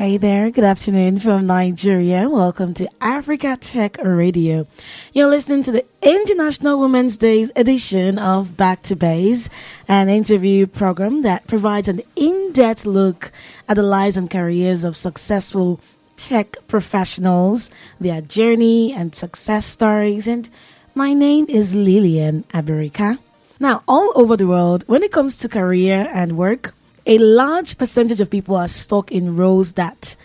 [0.00, 2.26] Hey there, good afternoon from Nigeria.
[2.26, 4.66] Welcome to Africa Tech Radio.
[5.12, 9.50] You're listening to the International Women's Days edition of Back to Base,
[9.88, 13.30] an interview program that provides an in depth look
[13.68, 15.82] at the lives and careers of successful
[16.16, 17.70] tech professionals,
[18.00, 20.26] their journey and success stories.
[20.26, 20.48] And
[20.94, 23.18] my name is Lillian Abirika.
[23.60, 26.72] Now, all over the world, when it comes to career and work,
[27.06, 30.16] a large percentage of people are stuck in roles that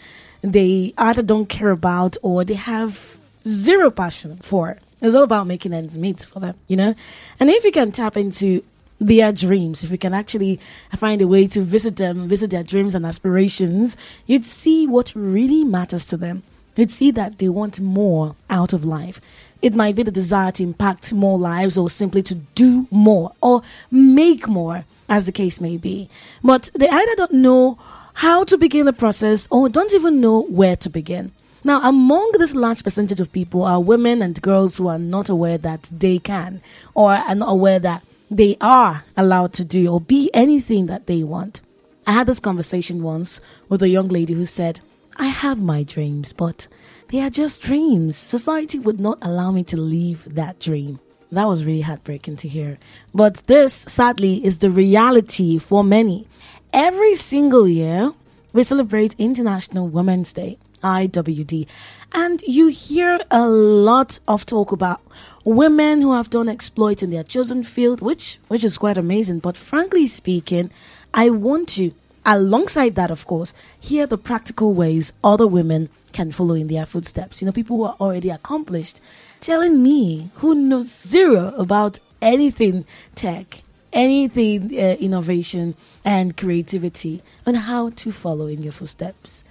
[0.41, 4.77] they either don't care about or they have zero passion for.
[5.01, 6.95] It's all about making ends meet for them, you know?
[7.39, 8.63] And if you can tap into
[8.99, 10.59] their dreams, if you can actually
[10.95, 15.63] find a way to visit them, visit their dreams and aspirations, you'd see what really
[15.63, 16.43] matters to them.
[16.75, 19.21] You'd see that they want more out of life.
[19.61, 23.63] It might be the desire to impact more lives or simply to do more or
[23.91, 26.09] make more as the case may be.
[26.43, 27.77] But they either don't know
[28.13, 31.31] how to begin the process or don't even know where to begin.
[31.63, 35.57] Now, among this large percentage of people are women and girls who are not aware
[35.57, 36.61] that they can
[36.93, 41.23] or are not aware that they are allowed to do or be anything that they
[41.23, 41.61] want.
[42.07, 44.79] I had this conversation once with a young lady who said,
[45.17, 46.67] I have my dreams, but
[47.09, 48.15] they are just dreams.
[48.15, 50.99] Society would not allow me to live that dream.
[51.31, 52.77] That was really heartbreaking to hear.
[53.13, 56.27] But this, sadly, is the reality for many.
[56.71, 58.11] Every single year,
[58.53, 61.67] we celebrate International Women's Day, IWD.
[62.13, 65.01] And you hear a lot of talk about
[65.43, 69.39] women who have done exploits in their chosen field, which, which is quite amazing.
[69.39, 70.71] But frankly speaking,
[71.13, 71.91] I want to,
[72.25, 77.41] alongside that, of course, hear the practical ways other women can follow in their footsteps.
[77.41, 79.01] You know, people who are already accomplished
[79.45, 83.61] telling me who knows zero about anything tech,
[83.93, 89.43] anything uh, innovation and creativity on how to follow in your footsteps.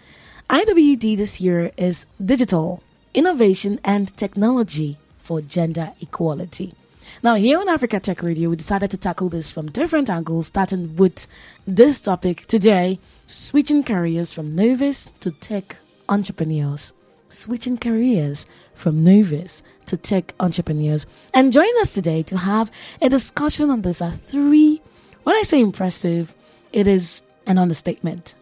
[0.51, 2.83] IWD this year is digital,
[3.15, 6.75] innovation and technology for gender equality.
[7.23, 10.97] Now, here on Africa Tech Radio, we decided to tackle this from different angles, starting
[10.97, 11.29] with
[11.69, 12.99] this topic today
[13.29, 15.77] switching careers from novice to tech
[16.09, 16.93] entrepreneurs.
[17.29, 21.07] Switching careers from novice to tech entrepreneurs.
[21.33, 22.71] And join us today to have
[23.01, 24.81] a discussion on this are three,
[25.23, 26.35] when I say impressive,
[26.73, 28.35] it is an understatement.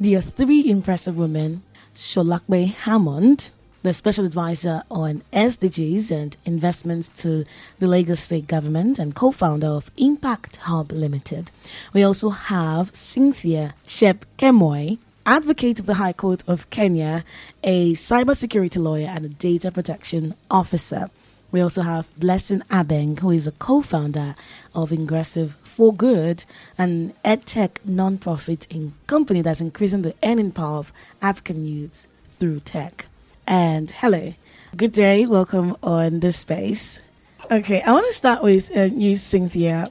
[0.00, 1.62] There are three impressive women
[1.94, 3.50] Solape Hammond,
[3.82, 7.44] the special advisor on SDGs and investments to
[7.78, 11.50] the Lagos State government and co founder of Impact Hub Limited.
[11.94, 17.24] We also have Cynthia Shep Kemoy, advocate of the High Court of Kenya,
[17.64, 21.10] a cybersecurity lawyer, and a data protection officer.
[21.50, 24.36] We also have Blessing Abeng, who is a co founder
[24.74, 26.44] of Ingressive for Good,
[26.78, 32.08] an edtech non-profit in company that's increasing the earning power of African youths
[32.38, 33.06] through tech.
[33.48, 34.34] And hello,
[34.76, 37.00] good day, welcome on this space.
[37.48, 39.88] Okay, I want to start with uh, you, Cynthia.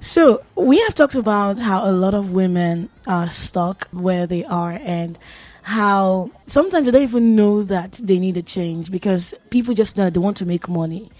[0.00, 4.72] So we have talked about how a lot of women are stuck where they are
[4.72, 5.18] and
[5.62, 10.10] how sometimes they don't even know that they need a change because people just know
[10.10, 11.10] they want to make money.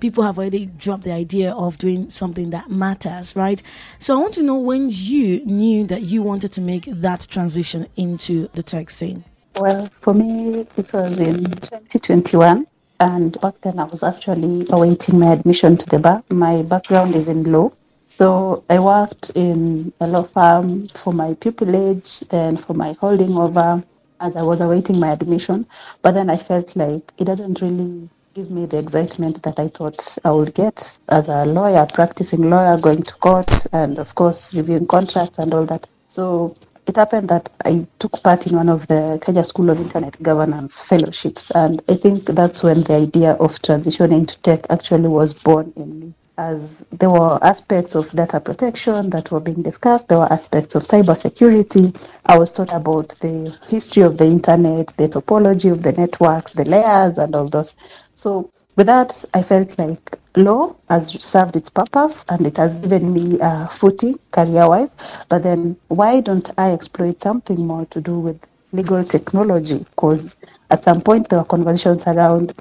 [0.00, 3.62] People have already dropped the idea of doing something that matters, right?
[3.98, 7.88] So I want to know when you knew that you wanted to make that transition
[7.96, 9.22] into the tech scene.
[9.56, 12.66] Well, for me, it was in 2021.
[13.00, 16.22] And back then, I was actually awaiting my admission to the bar.
[16.30, 17.72] My background is in law.
[18.06, 23.82] So I worked in a law firm for my pupillage and for my holding over
[24.20, 25.66] as I was awaiting my admission.
[26.02, 30.18] But then I felt like it doesn't really give me the excitement that I thought
[30.24, 34.86] I would get as a lawyer, practicing lawyer, going to court, and of course, reviewing
[34.86, 35.86] contracts and all that.
[36.08, 40.22] So it happened that I took part in one of the Kenya School of Internet
[40.22, 41.50] Governance fellowships.
[41.50, 46.00] And I think that's when the idea of transitioning to tech actually was born in
[46.00, 50.74] me as there were aspects of data protection that were being discussed, there were aspects
[50.74, 51.96] of cybersecurity.
[52.26, 56.64] I was taught about the history of the internet, the topology of the networks, the
[56.64, 57.74] layers, and all those.
[58.14, 63.12] So, with that, I felt like law has served its purpose and it has given
[63.12, 64.90] me a footing career wise.
[65.28, 69.78] But then, why don't I exploit something more to do with legal technology?
[69.78, 70.36] Because
[70.70, 72.54] at some point, there were conversations around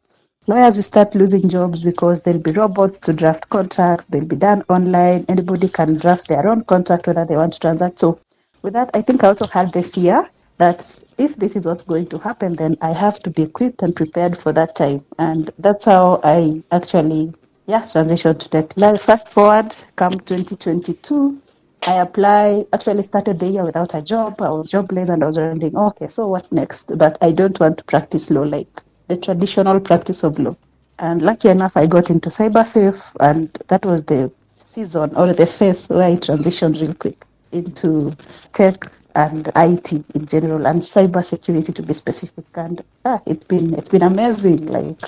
[0.47, 4.63] lawyers will start losing jobs because there'll be robots to draft contracts, they'll be done
[4.69, 7.99] online, anybody can draft their own contract whether they want to transact.
[7.99, 8.19] So,
[8.61, 12.07] with that, I think I also had the fear that if this is what's going
[12.07, 15.03] to happen, then I have to be equipped and prepared for that time.
[15.19, 17.33] And that's how I actually,
[17.67, 18.73] yeah, transition to tech.
[19.01, 21.41] Fast forward, come 2022,
[21.87, 24.41] I apply actually started the year without a job.
[24.41, 26.97] I was jobless and I was wondering, okay, so what next?
[26.97, 30.55] But I don't want to practice law like the traditional practice of law.
[30.99, 34.31] And lucky enough, I got into CyberSafe, and that was the
[34.63, 38.15] season or the phase where I transitioned real quick into
[38.53, 42.45] tech and IT in general and cybersecurity to be specific.
[42.55, 44.65] And ah, it's been it's been amazing.
[44.67, 44.99] Like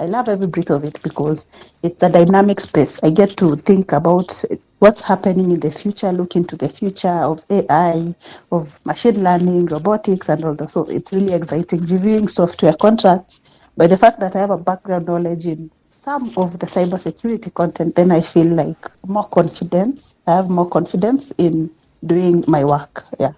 [0.00, 1.46] I love every bit of it because
[1.82, 3.00] it's a dynamic space.
[3.02, 4.42] I get to think about
[4.80, 8.14] what's happening in the future, look into the future of AI,
[8.50, 10.70] of machine learning, robotics, and all that.
[10.70, 11.82] So it's really exciting.
[11.82, 13.40] Reviewing software contracts.
[13.76, 17.94] By the fact that I have a background knowledge in some of the cybersecurity content,
[17.94, 20.14] then I feel like more confidence.
[20.26, 21.70] I have more confidence in
[22.04, 23.04] doing my work.
[23.18, 23.32] Yeah.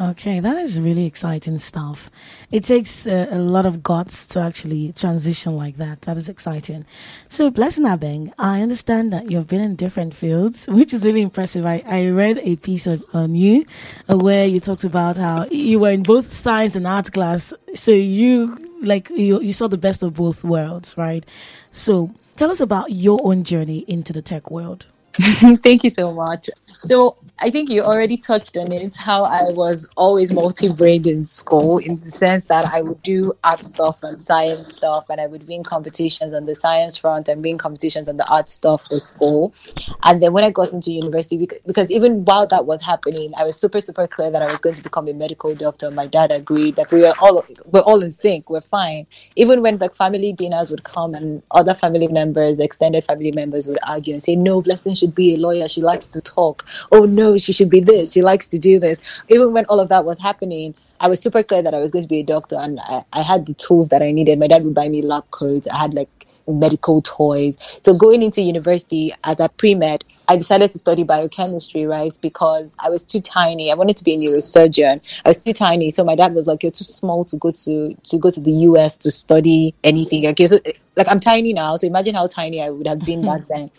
[0.00, 2.10] Okay, that is really exciting stuff.
[2.50, 6.00] It takes uh, a lot of guts to actually transition like that.
[6.02, 6.86] That is exciting.
[7.28, 11.66] So, Blessing Abeng, I understand that you've been in different fields, which is really impressive.
[11.66, 13.66] I, I read a piece on, on you
[14.10, 17.52] uh, where you talked about how you were in both science and art class.
[17.74, 21.26] So, you like you, you saw the best of both worlds, right?
[21.74, 24.86] So, tell us about your own journey into the tech world.
[25.62, 26.48] Thank you so much.
[26.72, 31.78] So I think you already touched on it, how I was always multi-brained in school
[31.78, 35.48] in the sense that I would do art stuff and science stuff and I would
[35.48, 39.52] win competitions on the science front and win competitions on the art stuff for school.
[40.04, 43.58] And then when I got into university, because even while that was happening, I was
[43.58, 45.90] super, super clear that I was going to become a medical doctor.
[45.90, 46.76] My dad agreed.
[46.76, 48.48] Like we were all, we're all in sync.
[48.48, 49.06] We're fine.
[49.34, 53.78] Even when like family dinners would come and other family members, extended family members would
[53.86, 55.66] argue and say, no, Blessing should be a lawyer.
[55.68, 56.66] She likes to talk.
[56.92, 59.00] Oh no, she should be this, she likes to do this.
[59.28, 62.02] Even when all of that was happening, I was super clear that I was going
[62.02, 64.38] to be a doctor and I, I had the tools that I needed.
[64.38, 65.66] My dad would buy me lab coats.
[65.66, 67.56] I had like medical toys.
[67.82, 72.16] So going into university as a pre-med, I decided to study biochemistry, right?
[72.20, 73.70] Because I was too tiny.
[73.70, 75.00] I wanted to be a neurosurgeon.
[75.24, 75.90] I was too tiny.
[75.90, 78.52] So my dad was like, You're too small to go to to go to the
[78.52, 80.26] US to study anything.
[80.28, 80.58] Okay, so
[80.96, 83.70] like I'm tiny now, so imagine how tiny I would have been back then.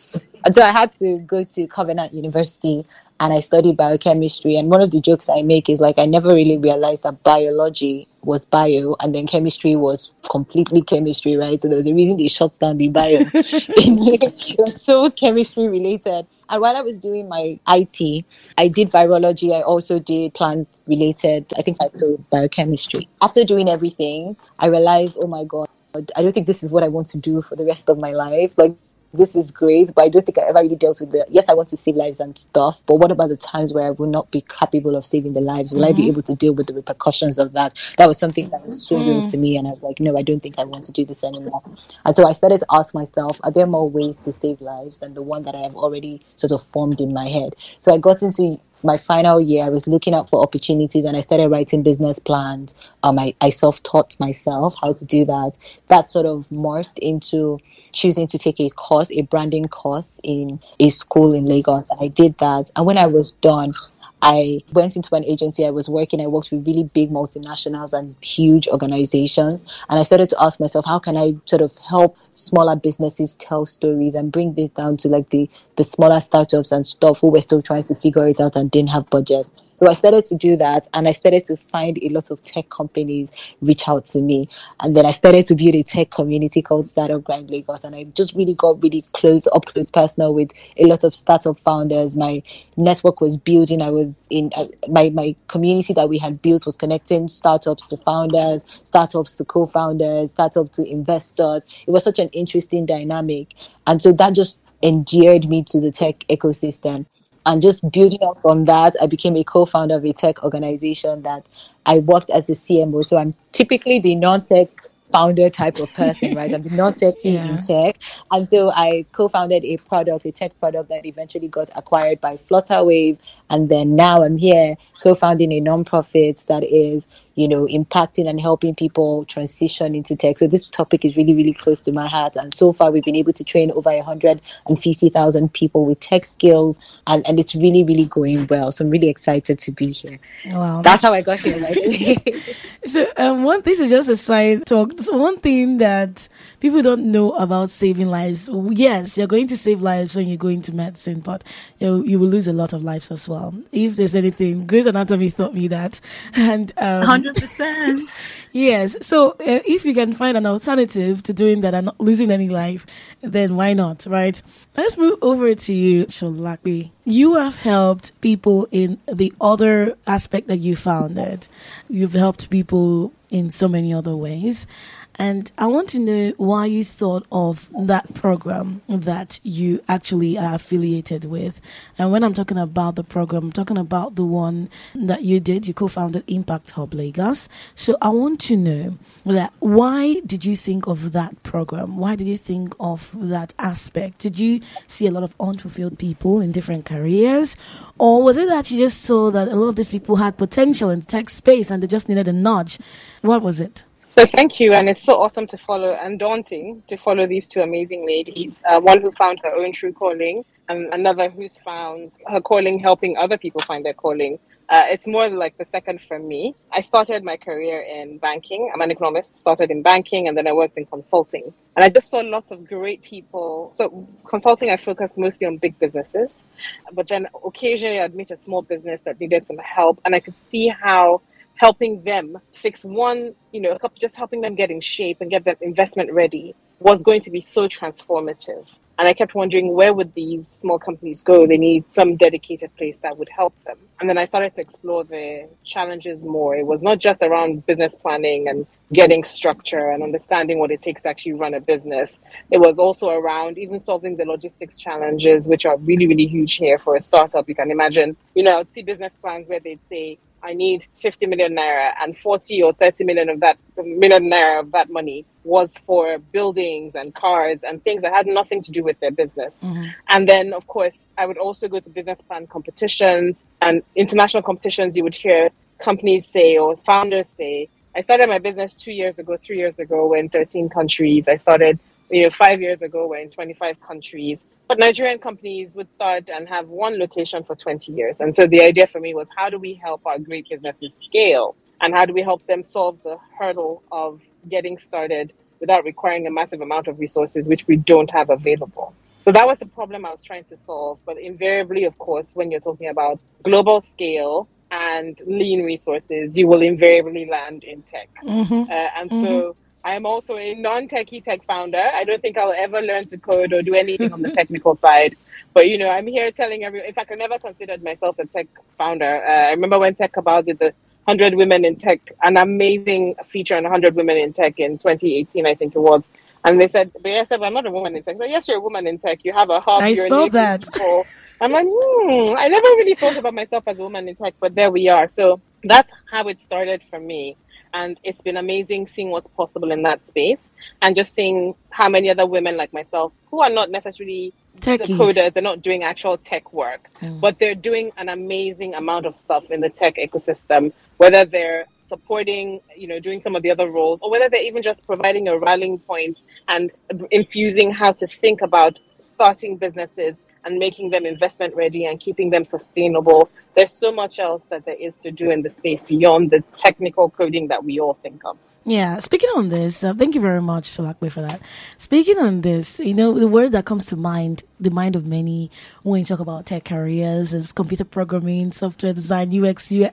[0.52, 2.86] So I had to go to Covenant University
[3.20, 4.58] and I studied biochemistry.
[4.58, 8.08] And one of the jokes I make is like, I never really realized that biology
[8.24, 11.62] was bio and then chemistry was completely chemistry, right?
[11.62, 13.20] So there was a reason they shut down the bio.
[13.34, 16.26] it was so chemistry related.
[16.50, 18.26] And while I was doing my IT,
[18.58, 19.56] I did virology.
[19.56, 23.08] I also did plant related, I think I did biochemistry.
[23.22, 26.88] After doing everything, I realized, oh my God, I don't think this is what I
[26.88, 28.54] want to do for the rest of my life.
[28.58, 28.76] Like
[29.14, 31.54] this is great, but I don't think I ever really dealt with the yes, I
[31.54, 32.82] want to save lives and stuff.
[32.86, 35.74] But what about the times where I will not be capable of saving the lives?
[35.74, 35.90] Will mm-hmm.
[35.90, 36.12] I be mm-hmm.
[36.12, 37.74] able to deal with the repercussions of that?
[37.98, 39.32] That was something that was so real mm.
[39.32, 41.24] to me, and I was like, no, I don't think I want to do this
[41.24, 41.62] anymore.
[42.06, 45.14] And so I started to ask myself, are there more ways to save lives than
[45.14, 47.56] the one that I have already sort of formed in my head?
[47.80, 51.22] So I got into my final year, I was looking out for opportunities and I
[51.22, 52.76] started writing business plans.
[53.04, 55.58] Um, I, I self taught myself how to do that.
[55.90, 57.60] That sort of morphed into
[57.94, 61.86] choosing to take a course, a branding course in a school in Lagos.
[62.00, 62.72] I did that.
[62.76, 63.74] And when I was done,
[64.22, 66.22] I went into an agency I was working.
[66.22, 69.60] I worked with really big multinationals and huge organizations.
[69.90, 73.66] And I started to ask myself, how can I sort of help smaller businesses tell
[73.66, 77.42] stories and bring this down to like the, the smaller startups and stuff who were
[77.42, 79.48] still trying to figure it out and didn't have budget.
[79.82, 82.70] So I started to do that and I started to find a lot of tech
[82.70, 83.32] companies
[83.62, 84.48] reach out to me.
[84.80, 87.84] And then I started to build a tech community called Startup Grind Lagos.
[87.84, 91.60] And I just really got really close, up close personal with a lot of startup
[91.60, 92.16] founders.
[92.16, 92.44] My
[92.78, 93.82] network was building.
[93.82, 97.98] I was in uh, my, my community that we had built was connecting startups to
[97.98, 101.66] founders, startups to co founders, startups to investors.
[101.88, 103.56] It was such an interesting dynamic.
[103.88, 107.08] And so that just endeared me to the tech ecosystem
[107.46, 111.50] and just building up from that, I became a co-founder of a tech organization that
[111.86, 113.04] I worked as a CMO.
[113.04, 114.70] So I'm typically the non-tech
[115.12, 116.54] founder type of person, right?
[116.54, 117.46] I'm not tech yeah.
[117.46, 117.98] in tech.
[118.32, 123.18] And so I co-founded a product, a tech product that eventually got acquired by Flutterwave.
[123.52, 128.76] And then now I'm here co-founding a nonprofit that is you know, impacting and helping
[128.76, 130.38] people transition into tech.
[130.38, 132.36] So this topic is really, really close to my heart.
[132.36, 137.26] And so far, we've been able to train over 150,000 people with tech skills, and,
[137.28, 138.72] and it's really, really going well.
[138.72, 140.20] So I'm really excited to be here.
[140.52, 141.04] Wow, that's, that's...
[141.04, 141.60] how I got here.
[141.60, 142.56] Right?
[142.86, 145.00] so um, one, this is just a side talk.
[145.00, 146.28] So one thing that
[146.60, 148.50] people don't know about saving lives.
[148.72, 151.44] Yes, you're going to save lives when you go into medicine, but
[151.80, 153.41] you, you will lose a lot of lives as well.
[153.42, 153.64] Well.
[153.72, 156.00] If there's anything, Grey's Anatomy taught me that.
[156.34, 158.10] And um, Hundred percent.
[158.52, 162.32] yes, so uh, if you can find an alternative to doing that and not losing
[162.32, 162.86] any life,
[163.22, 164.42] then why not, right?
[164.78, 166.92] Let's move over to you, Solape.
[167.06, 171.48] You have helped people in the other aspect that you founded.
[171.90, 174.68] You've helped people in so many other ways.
[175.16, 180.56] And I want to know why you thought of that program that you actually are
[180.56, 181.62] affiliated with.
[181.98, 185.68] And when I'm talking about the program, I'm talking about the one that you did.
[185.68, 187.50] You co-founded Impact Hub Lagos.
[187.76, 191.98] So I want to know that why did you think of that program?
[191.98, 194.20] Why did you think of that aspect?
[194.20, 197.56] Did you see a lot of unfulfilled people in different careers?
[198.00, 200.90] Or was it that you just saw that a lot of these people had potential
[200.90, 202.80] in the tech space and they just needed a nudge?
[203.22, 203.84] What was it?
[204.12, 207.62] So thank you, and it's so awesome to follow and daunting to follow these two
[207.62, 208.62] amazing ladies.
[208.70, 213.16] Uh, one who found her own true calling, and another who's found her calling helping
[213.16, 214.38] other people find their calling.
[214.68, 216.54] Uh, it's more like the second for me.
[216.74, 218.70] I started my career in banking.
[218.74, 221.54] I'm an economist, started in banking, and then I worked in consulting.
[221.78, 223.72] And I just saw lots of great people.
[223.74, 226.44] So, consulting, I focused mostly on big businesses.
[226.92, 230.38] But then occasionally I'd meet a small business that needed some help, and I could
[230.38, 231.22] see how
[231.56, 235.58] helping them fix one, you know, just helping them get in shape and get their
[235.62, 238.66] investment ready was going to be so transformative.
[238.98, 241.48] And I kept wondering where would these small companies go?
[241.48, 243.78] They need some dedicated place that would help them.
[244.00, 246.56] And then I started to explore the challenges more.
[246.56, 251.04] It was not just around business planning and getting structure and understanding what it takes
[251.04, 252.20] to actually run a business.
[252.52, 256.78] It was also around even solving the logistics challenges, which are really, really huge here
[256.78, 257.50] for a startup.
[257.50, 261.28] You can imagine, you know, I'd see business plans where they'd say, I need 50
[261.28, 265.78] million naira and 40 or 30 million of that million naira of that money was
[265.78, 269.64] for buildings and cars and things that had nothing to do with their business.
[269.64, 269.86] Mm-hmm.
[270.10, 274.96] And then, of course, I would also go to business plan competitions and international competitions.
[274.96, 279.38] You would hear companies say or founders say, I started my business two years ago,
[279.38, 281.28] three years ago, we're in 13 countries.
[281.28, 281.80] I started
[282.12, 284.46] you know, five years ago, we're in 25 countries.
[284.68, 288.20] But Nigerian companies would start and have one location for 20 years.
[288.20, 291.56] And so the idea for me was how do we help our great businesses scale?
[291.82, 296.32] And how do we help them solve the hurdle of getting started without requiring a
[296.32, 298.94] massive amount of resources, which we don't have available?
[299.22, 301.00] So that was the problem I was trying to solve.
[301.06, 306.62] But invariably, of course, when you're talking about global scale and lean resources, you will
[306.62, 308.10] invariably land in tech.
[308.24, 308.54] Mm-hmm.
[308.54, 309.24] Uh, and mm-hmm.
[309.24, 311.84] so I am also a non-techie tech founder.
[311.94, 315.16] I don't think I'll ever learn to code or do anything on the technical side.
[315.54, 316.88] But you know, I'm here telling everyone.
[316.88, 318.48] In fact, I never considered myself a tech
[318.78, 319.26] founder.
[319.26, 320.74] Uh, I remember when TechCabal did the
[321.06, 325.56] 100 Women in Tech, an amazing feature on 100 Women in Tech in 2018, I
[325.56, 326.08] think it was.
[326.44, 328.18] And they said, but I said, I'm not a woman in tech.
[328.18, 329.20] But yes, you're a woman in tech.
[329.24, 329.84] You have a hub.
[329.84, 330.62] I saw that.
[330.74, 331.06] People.
[331.40, 334.56] I'm like, hmm, I never really thought about myself as a woman in tech, but
[334.56, 335.08] there we are.
[335.08, 337.36] So that's how it started for me
[337.74, 340.50] and it's been amazing seeing what's possible in that space
[340.82, 344.88] and just seeing how many other women like myself who are not necessarily Techies.
[344.88, 347.20] the coders they're not doing actual tech work mm.
[347.22, 352.62] but they're doing an amazing amount of stuff in the tech ecosystem whether they're supporting,
[352.78, 355.38] you know, doing some of the other roles, or whether they're even just providing a
[355.38, 356.72] rallying point and
[357.12, 362.44] infusing how to think about starting businesses and making them investment ready and keeping them
[362.44, 363.30] sustainable.
[363.56, 367.10] There's so much else that there is to do in the space beyond the technical
[367.10, 368.38] coding that we all think of.
[368.64, 371.42] Yeah, speaking on this, uh, thank you very much, Solape, for that.
[371.80, 375.50] Speaking on this, you know, the word that comes to mind, the mind of many
[375.82, 379.90] when you talk about tech careers is computer programming, software design, UX, UI,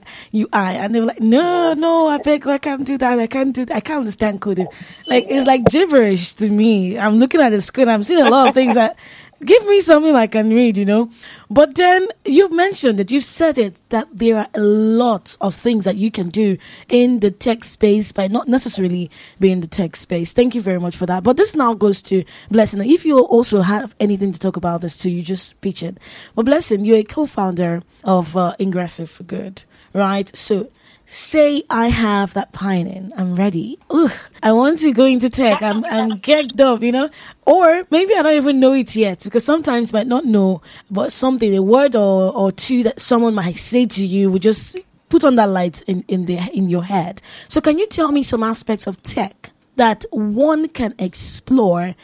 [0.53, 3.65] and they were like, no, no, I beg, I can't do that, I can't do
[3.65, 4.67] that, I can't understand coding.
[5.07, 6.99] Like, it's like gibberish to me.
[6.99, 8.99] I'm looking at the screen, I'm seeing a lot of things that
[9.43, 11.09] give me something I can read, you know.
[11.49, 15.85] But then you've mentioned that you've said it that there are a lot of things
[15.85, 16.57] that you can do
[16.89, 20.33] in the tech space by not necessarily being in the tech space.
[20.33, 21.23] Thank you very much for that.
[21.23, 22.81] But this now goes to Blessing.
[22.81, 25.97] If you also have anything to talk about this too, you just pitch it.
[26.35, 30.35] But Blessing, you're a co-founder of uh, Ingressive for Good, right?
[30.35, 30.69] So
[31.09, 33.79] say I have that pining, I'm ready.
[33.91, 34.11] Ooh,
[34.43, 35.61] I want to go into tech.
[35.61, 37.09] I'm I'm geeked up, you know.
[37.47, 40.61] Or maybe I don't even know it yet because sometimes might not know,
[40.91, 44.77] but something, a word or, or two that someone might say to you would just
[45.09, 47.21] put on that light in, in the in your head.
[47.47, 51.95] So can you tell me some aspects of tech that one can explore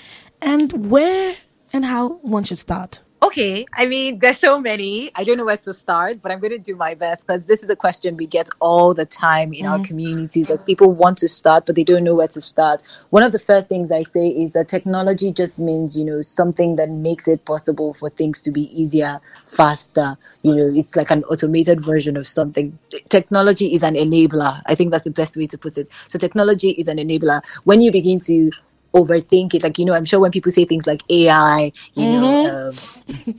[0.41, 1.35] and where
[1.71, 3.01] and how one should start?
[3.25, 5.09] Okay, I mean, there's so many.
[5.15, 7.63] I don't know where to start, but I'm going to do my best because this
[7.63, 9.83] is a question we get all the time in our mm.
[9.83, 10.47] communities.
[10.47, 12.83] Like people want to start, but they don't know where to start.
[13.09, 16.75] One of the first things I say is that technology just means, you know, something
[16.75, 20.17] that makes it possible for things to be easier, faster.
[20.43, 22.77] You know, it's like an automated version of something.
[23.09, 24.61] Technology is an enabler.
[24.67, 25.89] I think that's the best way to put it.
[26.09, 27.41] So technology is an enabler.
[27.63, 28.51] When you begin to
[28.95, 29.63] overthink it.
[29.63, 32.81] Like, you know, I'm sure when people say things like AI, you know, um,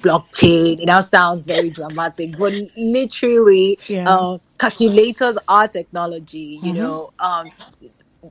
[0.03, 4.07] blockchain, it now sounds very dramatic, but literally, Yeah.
[4.07, 7.53] uh, calculators are technology, you know, um,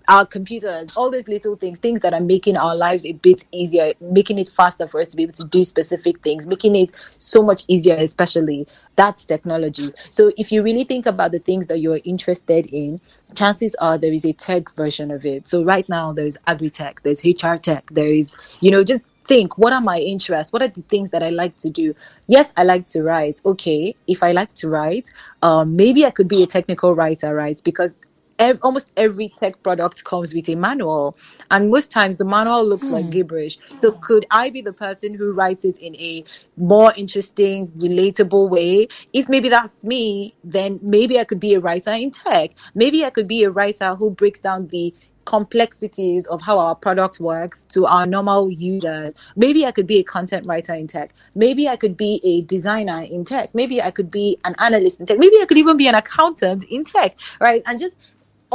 [0.07, 3.93] our computers, all these little things, things that are making our lives a bit easier,
[3.99, 7.43] making it faster for us to be able to do specific things, making it so
[7.43, 9.93] much easier, especially that's technology.
[10.09, 13.01] So if you really think about the things that you're interested in,
[13.35, 15.47] chances are there is a tech version of it.
[15.47, 18.29] So right now there's agri-tech, there's HR tech, there is,
[18.61, 21.57] you know, just think what are my interests what are the things that i like
[21.57, 21.95] to do
[22.27, 25.11] yes i like to write okay if i like to write
[25.41, 27.95] um, maybe i could be a technical writer right because
[28.39, 31.17] ev- almost every tech product comes with a manual
[31.51, 33.11] and most times the manual looks like hmm.
[33.11, 36.23] gibberish so could i be the person who writes it in a
[36.57, 41.91] more interesting relatable way if maybe that's me then maybe i could be a writer
[41.91, 44.93] in tech maybe i could be a writer who breaks down the
[45.25, 49.13] complexities of how our product works to our normal users.
[49.35, 51.13] Maybe I could be a content writer in tech.
[51.33, 53.53] Maybe I could be a designer in tech.
[53.53, 55.19] Maybe I could be an analyst in tech.
[55.19, 57.61] Maybe I could even be an accountant in tech, right?
[57.65, 57.95] And just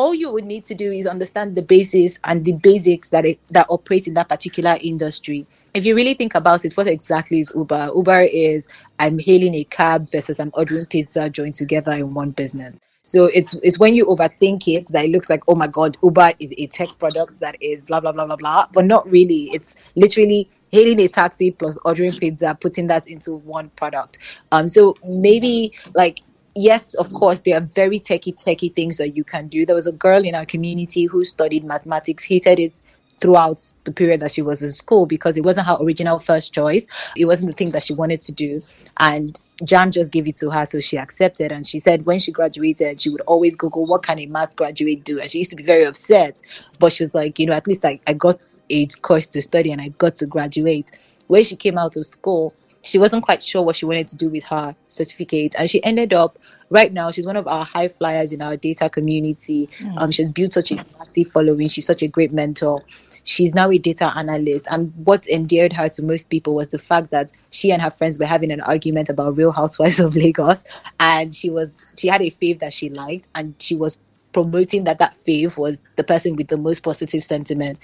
[0.00, 3.38] all you would need to do is understand the basis and the basics that it,
[3.48, 5.46] that operate in that particular industry.
[5.74, 7.90] If you really think about it, what exactly is Uber?
[7.94, 8.66] Uber is
[8.98, 12.76] I'm hailing a cab versus I'm ordering pizza joined together in one business.
[13.04, 16.32] So it's it's when you overthink it that it looks like, oh my god, Uber
[16.38, 18.68] is a tech product that is blah blah blah blah blah.
[18.72, 19.50] But not really.
[19.52, 24.18] It's literally hailing a taxi plus ordering pizza, putting that into one product.
[24.50, 26.20] Um so maybe like
[26.54, 29.66] yes, of course, there are very techie techie things that you can do.
[29.66, 32.82] There was a girl in our community who studied mathematics, hated it
[33.20, 36.86] throughout the period that she was in school because it wasn't her original first choice.
[37.16, 38.60] It wasn't the thing that she wanted to do.
[38.98, 41.52] And JAMB just gave it to her, so she accepted.
[41.52, 45.04] And she said when she graduated, she would always Google what can a math graduate
[45.04, 45.20] do.
[45.20, 46.36] And she used to be very upset.
[46.78, 48.40] But she was like, you know, at least I, I got
[48.70, 50.90] a course to study and I got to graduate.
[51.26, 54.28] When she came out of school, she wasn't quite sure what she wanted to do
[54.28, 56.38] with her certificate and she ended up
[56.70, 59.68] right now she's one of our high flyers in our data community.
[59.96, 61.68] Um she's built such a massive following.
[61.68, 62.82] She's such a great mentor.
[63.24, 67.10] She's now a data analyst and what endeared her to most people was the fact
[67.10, 70.64] that she and her friends were having an argument about real housewives of lagos
[70.98, 73.98] and she was she had a fave that she liked and she was
[74.32, 77.78] promoting that that fave was the person with the most positive sentiment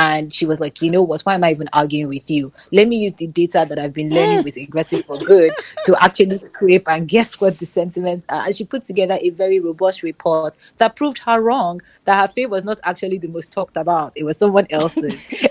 [0.00, 1.20] and she was like, you know what?
[1.22, 2.50] Why am I even arguing with you?
[2.72, 5.52] Let me use the data that I've been learning with Ingressive for Good
[5.84, 8.46] to actually scrape and guess what the sentiments are.
[8.46, 12.48] And she put together a very robust report that proved her wrong that her fave
[12.48, 14.14] was not actually the most talked about.
[14.16, 15.16] It was someone else's.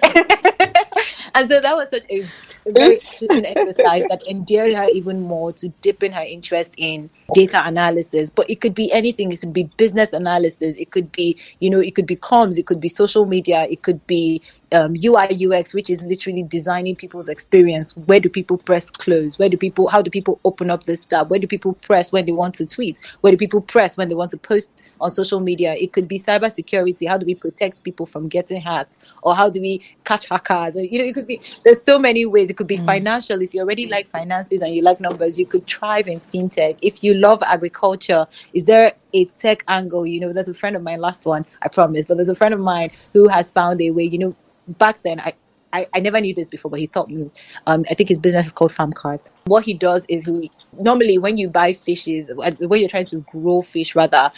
[1.35, 2.27] and so that was such a, a
[2.67, 8.29] very soothing exercise that endeared her even more to deepen her interest in data analysis.
[8.29, 9.31] But it could be anything.
[9.31, 10.75] It could be business analysis.
[10.75, 12.57] It could be, you know, it could be comms.
[12.57, 13.67] It could be social media.
[13.69, 17.95] It could be um, UI UX, which is literally designing people's experience.
[17.97, 19.39] Where do people press close?
[19.39, 19.87] Where do people?
[19.87, 21.29] How do people open up this tab?
[21.29, 22.99] Where do people press when they want to tweet?
[23.21, 25.75] Where do people press when they want to post on social media?
[25.75, 27.07] It could be cybersecurity.
[27.07, 28.97] How do we protect people from getting hacked?
[29.23, 30.75] Or how do we catch hackers?
[30.75, 31.41] You know, it could be.
[31.63, 32.49] There's so many ways.
[32.49, 33.41] It could be financial.
[33.41, 36.77] If you already like finances and you like numbers, you could thrive in fintech.
[36.81, 40.05] If you love agriculture, is there a tech angle?
[40.05, 41.01] You know, there's a friend of mine.
[41.01, 42.05] Last one, I promise.
[42.05, 44.03] But there's a friend of mine who has found a way.
[44.03, 44.35] You know,
[44.67, 45.33] back then I,
[45.73, 47.29] I, I never knew this before, but he taught me.
[47.67, 49.23] Um, I think his business is called Farm Cards.
[49.45, 53.61] What he does is he normally when you buy fishes, when you're trying to grow
[53.61, 54.31] fish, rather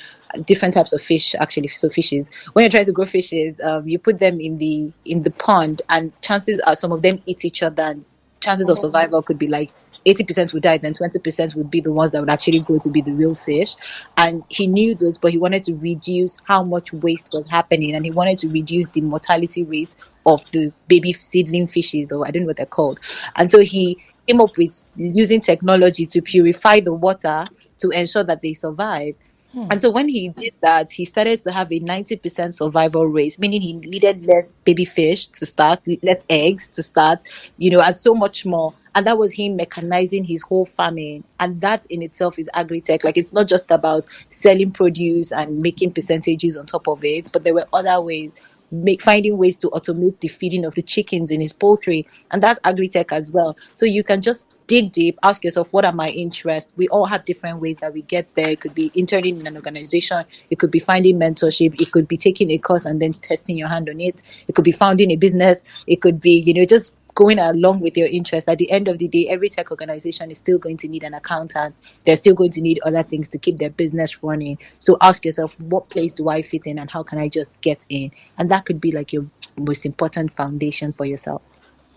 [0.46, 2.32] different types of fish actually, so fishes.
[2.54, 5.82] When you're trying to grow fishes, um, you put them in the in the pond,
[5.90, 7.84] and chances are some of them eat each other.
[7.84, 8.06] And
[8.42, 9.72] chances of survival could be like
[10.06, 13.02] 80% would die, then 20% would be the ones that would actually grow to be
[13.02, 13.76] the real fish.
[14.18, 18.06] And he knew this, but he wanted to reduce how much waste was happening and
[18.06, 22.44] he wanted to reduce the mortality rate of the baby seedling fishes, or I don't
[22.44, 23.00] know what they're called.
[23.36, 27.46] And so he came up with using technology to purify the water
[27.80, 29.16] to ensure that they survive.
[29.54, 29.64] Hmm.
[29.70, 33.62] And so when he did that, he started to have a 90% survival rate, meaning
[33.62, 37.24] he needed less baby fish to start, less eggs to start,
[37.58, 38.74] you know, and so much more.
[38.94, 41.24] And that was him mechanizing his whole farming.
[41.40, 43.04] And that in itself is agri-tech.
[43.04, 47.44] Like it's not just about selling produce and making percentages on top of it, but
[47.44, 48.32] there were other ways
[48.72, 52.60] make finding ways to automate the feeding of the chickens in his poultry and that's
[52.64, 56.72] agri-tech as well so you can just dig deep, ask yourself, what are my interests?
[56.78, 58.52] We all have different ways that we get there.
[58.52, 62.16] It could be interning in an organization, it could be finding mentorship, it could be
[62.16, 65.18] taking a course and then testing your hand on it, it could be founding a
[65.18, 68.48] business, it could be, you know, just going along with your interest.
[68.48, 71.14] At the end of the day, every tech organization is still going to need an
[71.14, 71.76] accountant.
[72.06, 74.58] They're still going to need other things to keep their business running.
[74.80, 77.86] So ask yourself, what place do I fit in and how can I just get
[77.90, 78.12] in?
[78.38, 79.26] And that could be like your
[79.58, 81.42] most important foundation for yourself.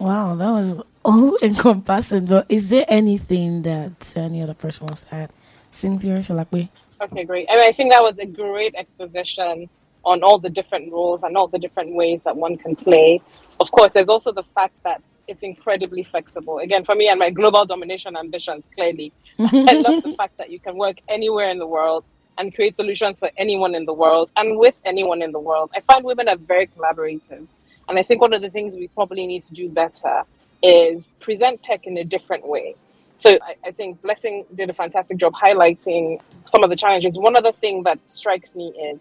[0.01, 2.27] Wow, that was all encompassing.
[2.27, 5.31] But is there anything that any other person wants to add?
[5.71, 6.69] Cynthia, Solape?
[7.03, 7.47] Okay, great.
[7.51, 9.69] I mean, I think that was a great exposition
[10.05, 13.21] on all the different roles and all the different ways that one can play.
[13.61, 16.59] Of course, there's also the fact that it's incredibly flexible.
[16.59, 20.61] Again, for me and my global domination ambitions, clearly, I love the fact that you
[20.61, 24.59] can work anywhere in the world and create solutions for anyone in the world and
[24.59, 25.71] with anyone in the world.
[25.75, 27.47] I find women are very collaborative.
[27.89, 30.25] And I think one of the things we probably need to do better
[30.65, 32.75] is present tech in a different way.
[33.19, 37.13] So I, I, think Blessing did a fantastic job highlighting some of the challenges.
[37.15, 38.99] One other thing that strikes me is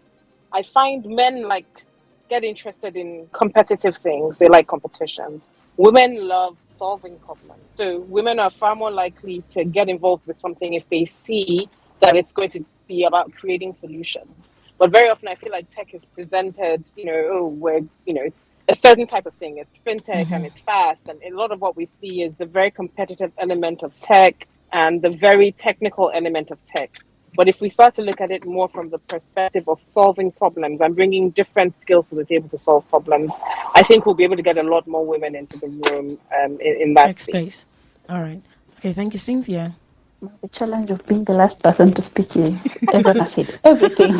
[0.52, 1.84] I find men like
[2.28, 4.38] get interested in competitive things.
[4.38, 5.48] They like competitions.
[5.78, 7.62] Women love solving problems.
[7.72, 11.68] So women are far more likely to get involved with something if they see
[12.00, 14.54] that it's going to be about creating solutions.
[14.78, 18.22] But very often I feel like tech is presented, you know, oh, we're, you know,
[18.22, 19.58] it's a certain type of thing.
[19.58, 20.34] It's fintech mm-hmm.
[20.34, 21.08] and it's fast.
[21.08, 25.02] And a lot of what we see is the very competitive element of tech and
[25.02, 26.90] the very technical element of tech.
[27.36, 30.80] But if we start to look at it more from the perspective of solving problems
[30.80, 33.34] and bringing different skills to the table to solve problems,
[33.74, 36.60] I think we'll be able to get a lot more women into the room um,
[36.60, 37.24] in, in, that space.
[37.24, 37.66] space.
[38.08, 38.40] All right.
[38.78, 39.74] Okay, thank you, Cynthia.
[40.20, 44.14] The challenge of being the last person to speak is everyone has said everything.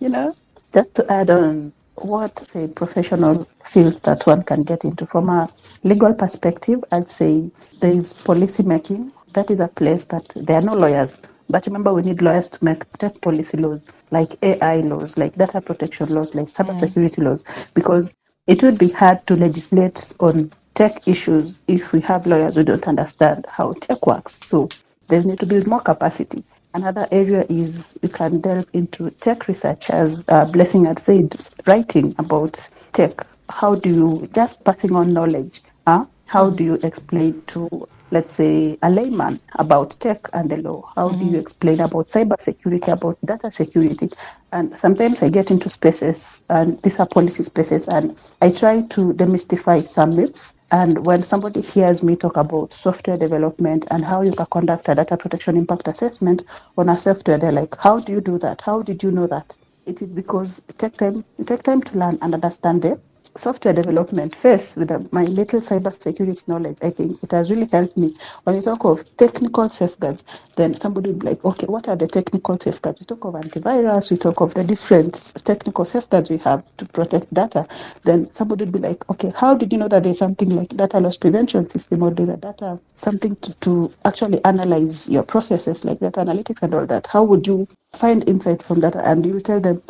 [0.00, 0.34] you know,
[0.72, 1.72] just to add on
[2.04, 5.48] what say professional fields that one can get into from a
[5.82, 9.12] legal perspective, I'd say there is policy making.
[9.34, 11.18] That is a place that there are no lawyers.
[11.50, 15.60] But remember, we need lawyers to make tech policy laws, like AI laws, like data
[15.60, 17.24] protection laws, like cybersecurity mm.
[17.24, 18.14] laws, because
[18.46, 22.86] it would be hard to legislate on tech issues if we have lawyers who don't
[22.86, 24.34] understand how tech works.
[24.46, 24.68] So
[25.08, 26.44] there's need to build more capacity.
[26.74, 32.14] Another area is you can delve into tech research, as uh, Blessing had said, writing
[32.18, 33.26] about tech.
[33.50, 35.62] How do you just passing on knowledge?
[35.86, 36.06] Huh?
[36.26, 40.90] How do you explain to, let's say, a layman about tech and the law?
[40.94, 41.18] How mm-hmm.
[41.18, 41.40] do you mm-hmm.
[41.40, 44.10] explain about cybersecurity, about data security?
[44.52, 49.12] And sometimes I get into spaces, and these are policy spaces, and I try to
[49.12, 54.32] demystify some myths and when somebody hears me talk about software development and how you
[54.32, 56.44] can conduct a data protection impact assessment
[56.76, 58.60] on a software, they're like, how do you do that?
[58.60, 59.56] How did you know that?
[59.86, 63.00] It is because it takes time, it takes time to learn and understand it
[63.36, 67.68] software development first with a, my little cyber security knowledge, I think it has really
[67.70, 68.14] helped me.
[68.44, 70.24] When you talk of technical safeguards,
[70.56, 73.00] then somebody will be like, okay, what are the technical safeguards?
[73.00, 77.32] We talk of antivirus, we talk of the different technical safeguards we have to protect
[77.32, 77.66] data.
[78.02, 81.00] Then somebody would be like, okay, how did you know that there's something like data
[81.00, 86.20] loss prevention system or data data, something to, to actually analyze your processes like data
[86.20, 87.06] analytics and all that?
[87.06, 89.00] How would you find insight from data?
[89.08, 89.82] And you tell them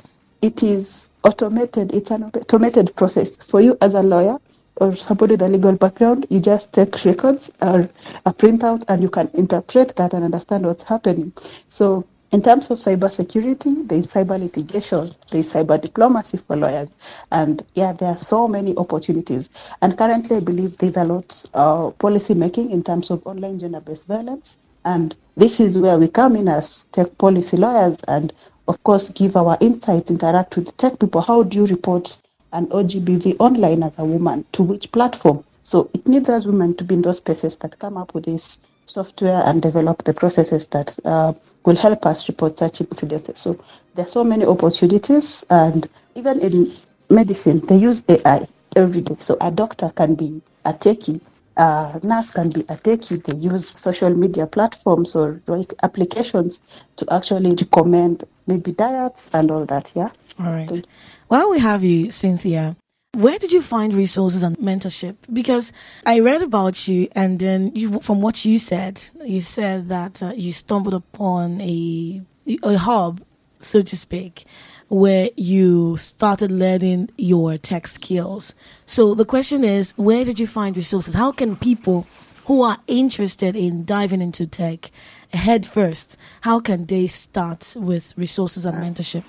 [0.42, 1.95] it is automated.
[1.95, 4.38] It's an automated process for you as a lawyer
[4.77, 6.27] or somebody with a legal background.
[6.31, 7.88] You just take records or
[8.25, 11.33] a printout and you can interpret that and understand what's happening.
[11.69, 16.88] So in terms of cybersecurity, there is cyber litigation, there is cyber diplomacy for lawyers,
[17.31, 19.49] and yeah, there are so many opportunities.
[19.81, 23.59] And currently, I believe there's a lot of uh, policy making in terms of online
[23.59, 28.35] gender-based violence, and this is where we come in as tech policy lawyers and
[28.68, 31.20] of course, give our insights, interact with tech people.
[31.20, 32.16] How do you report
[32.52, 34.44] an OGBV online as a woman?
[34.52, 35.42] To which platform?
[35.62, 38.59] So it needs us women to be in those spaces that come up with this
[38.87, 41.33] software and develop the processes that uh,
[41.64, 43.40] will help us report such incidents.
[43.40, 43.59] So
[43.94, 46.70] there are so many opportunities, and even in
[47.11, 49.16] medicine, they use AI every day.
[49.18, 51.20] So a doctor can be a techie
[51.59, 53.22] uh, nurse can be a techie.
[53.24, 55.42] They use social media platforms or
[55.83, 56.61] applications
[56.96, 59.92] to actually recommend maybe diets and all that.
[59.94, 60.11] Yeah.
[60.40, 60.87] All right.
[61.28, 62.76] While we have you, Cynthia,
[63.12, 65.16] where did you find resources and mentorship?
[65.32, 65.72] Because
[66.06, 70.32] I read about you, and then you, from what you said, you said that uh,
[70.34, 72.22] you stumbled upon a
[72.62, 73.20] a hub,
[73.58, 74.44] so to speak,
[74.88, 78.54] where you started learning your tech skills.
[78.87, 81.12] So the question is, where did you find resources?
[81.12, 82.06] How can people
[82.46, 84.90] who are interested in diving into tech
[85.33, 89.25] head first, how can they start with resources and mentorship?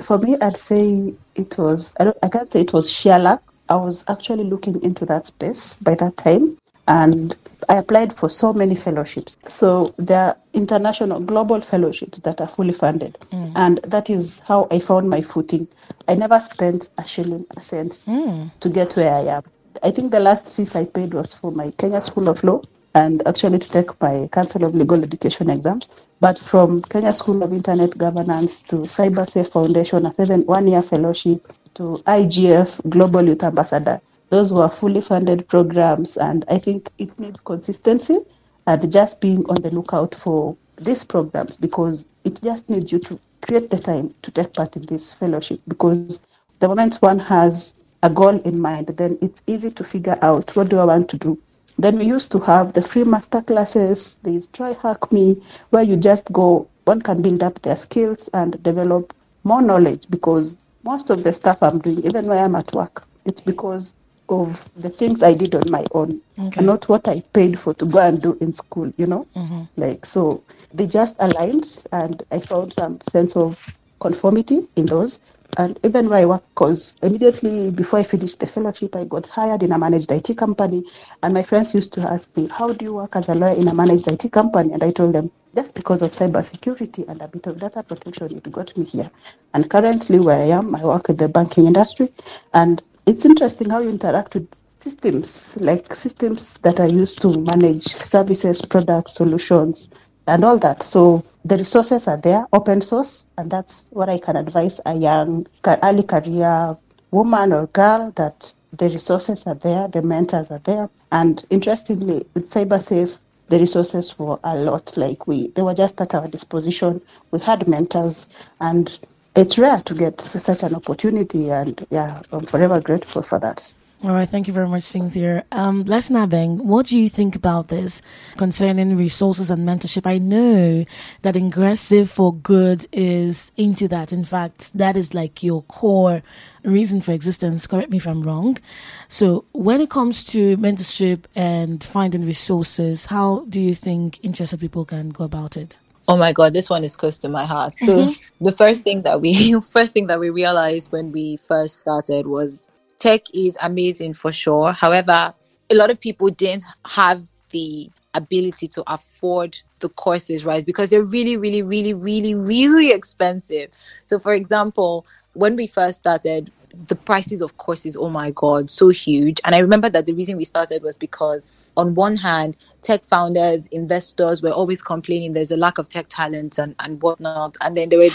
[0.00, 3.42] For me, I'd say it was, I, don't, I can't say it was sheer luck.
[3.68, 6.58] I was actually looking into that space by that time.
[6.88, 7.36] And
[7.68, 9.36] I applied for so many fellowships.
[9.48, 13.16] So there are international, global fellowships that are fully funded.
[13.30, 13.52] Mm.
[13.54, 15.68] And that is how I found my footing.
[16.08, 18.50] I never spent a shilling, a cent mm.
[18.58, 19.44] to get where I am.
[19.82, 22.62] I think the last fees I paid was for my Kenya School of Law
[22.94, 25.88] and actually to take my Council of Legal Education exams.
[26.20, 31.52] But from Kenya School of Internet Governance to CyberSafe Foundation, a seven one year fellowship
[31.74, 36.16] to IGF Global Youth Ambassador, those were fully funded programs.
[36.16, 38.18] And I think it needs consistency
[38.66, 43.18] and just being on the lookout for these programs because it just needs you to
[43.42, 46.20] create the time to take part in this fellowship because
[46.60, 47.74] the moment one has
[48.04, 51.18] a goal in mind, then it's easy to figure out what do I want to
[51.18, 51.38] do
[51.78, 54.16] then we used to have the free master classes.
[54.22, 59.62] There's TryHackMe, where you just go, one can build up their skills and develop more
[59.62, 63.94] knowledge because most of the stuff I'm doing, even when I'm at work, it's because
[64.28, 66.58] of the things I did on my own, okay.
[66.58, 69.26] and not what I paid for to go and do in school, you know?
[69.36, 69.62] Mm-hmm.
[69.76, 73.58] Like, so they just aligned, and I found some sense of
[74.00, 75.20] conformity in those.
[75.58, 79.62] And even where I work, because immediately before I finished the fellowship, I got hired
[79.62, 80.82] in a managed IT company.
[81.22, 83.68] And my friends used to ask me, How do you work as a lawyer in
[83.68, 84.72] a managed IT company?
[84.72, 88.50] And I told them, Just because of cybersecurity and a bit of data protection, it
[88.50, 89.10] got me here.
[89.52, 92.10] And currently, where I am, I work in the banking industry.
[92.54, 94.48] And it's interesting how you interact with
[94.80, 99.90] systems, like systems that are used to manage services, products, solutions,
[100.26, 100.82] and all that.
[100.82, 105.46] So the resources are there, open source, and that's what I can advise a young
[105.66, 106.76] early career
[107.10, 110.88] woman or girl that the resources are there, the mentors are there.
[111.10, 114.96] And interestingly, with CyberSafe, the resources were a lot.
[114.96, 117.02] Like we, they were just at our disposition.
[117.32, 118.26] We had mentors,
[118.60, 118.98] and
[119.36, 121.50] it's rare to get such an opportunity.
[121.50, 123.74] And yeah, I'm forever grateful for that.
[124.04, 125.44] All right, thank you very much, Cynthia.
[125.52, 128.02] Um, Blessing Abeng, what do you think about this
[128.36, 130.08] concerning resources and mentorship?
[130.10, 130.84] I know
[131.22, 134.12] that Ingressive for Good is into that.
[134.12, 136.20] In fact, that is like your core
[136.64, 137.68] reason for existence.
[137.68, 138.58] Correct me if I'm wrong.
[139.06, 144.84] So, when it comes to mentorship and finding resources, how do you think interested people
[144.84, 145.78] can go about it?
[146.08, 147.78] Oh my God, this one is close to my heart.
[147.78, 148.44] So mm-hmm.
[148.44, 152.66] the first thing that we first thing that we realized when we first started was
[153.02, 154.72] tech is amazing for sure.
[154.72, 155.34] However,
[155.68, 160.64] a lot of people didn't have the ability to afford the courses, right?
[160.64, 163.70] Because they're really, really, really, really, really expensive.
[164.06, 166.52] So, for example, when we first started,
[166.86, 169.40] the prices of courses, oh my God, so huge.
[169.44, 171.44] And I remember that the reason we started was because,
[171.76, 176.56] on one hand, tech founders, investors were always complaining there's a lack of tech talent
[176.58, 177.56] and, and whatnot.
[177.62, 178.10] And then there were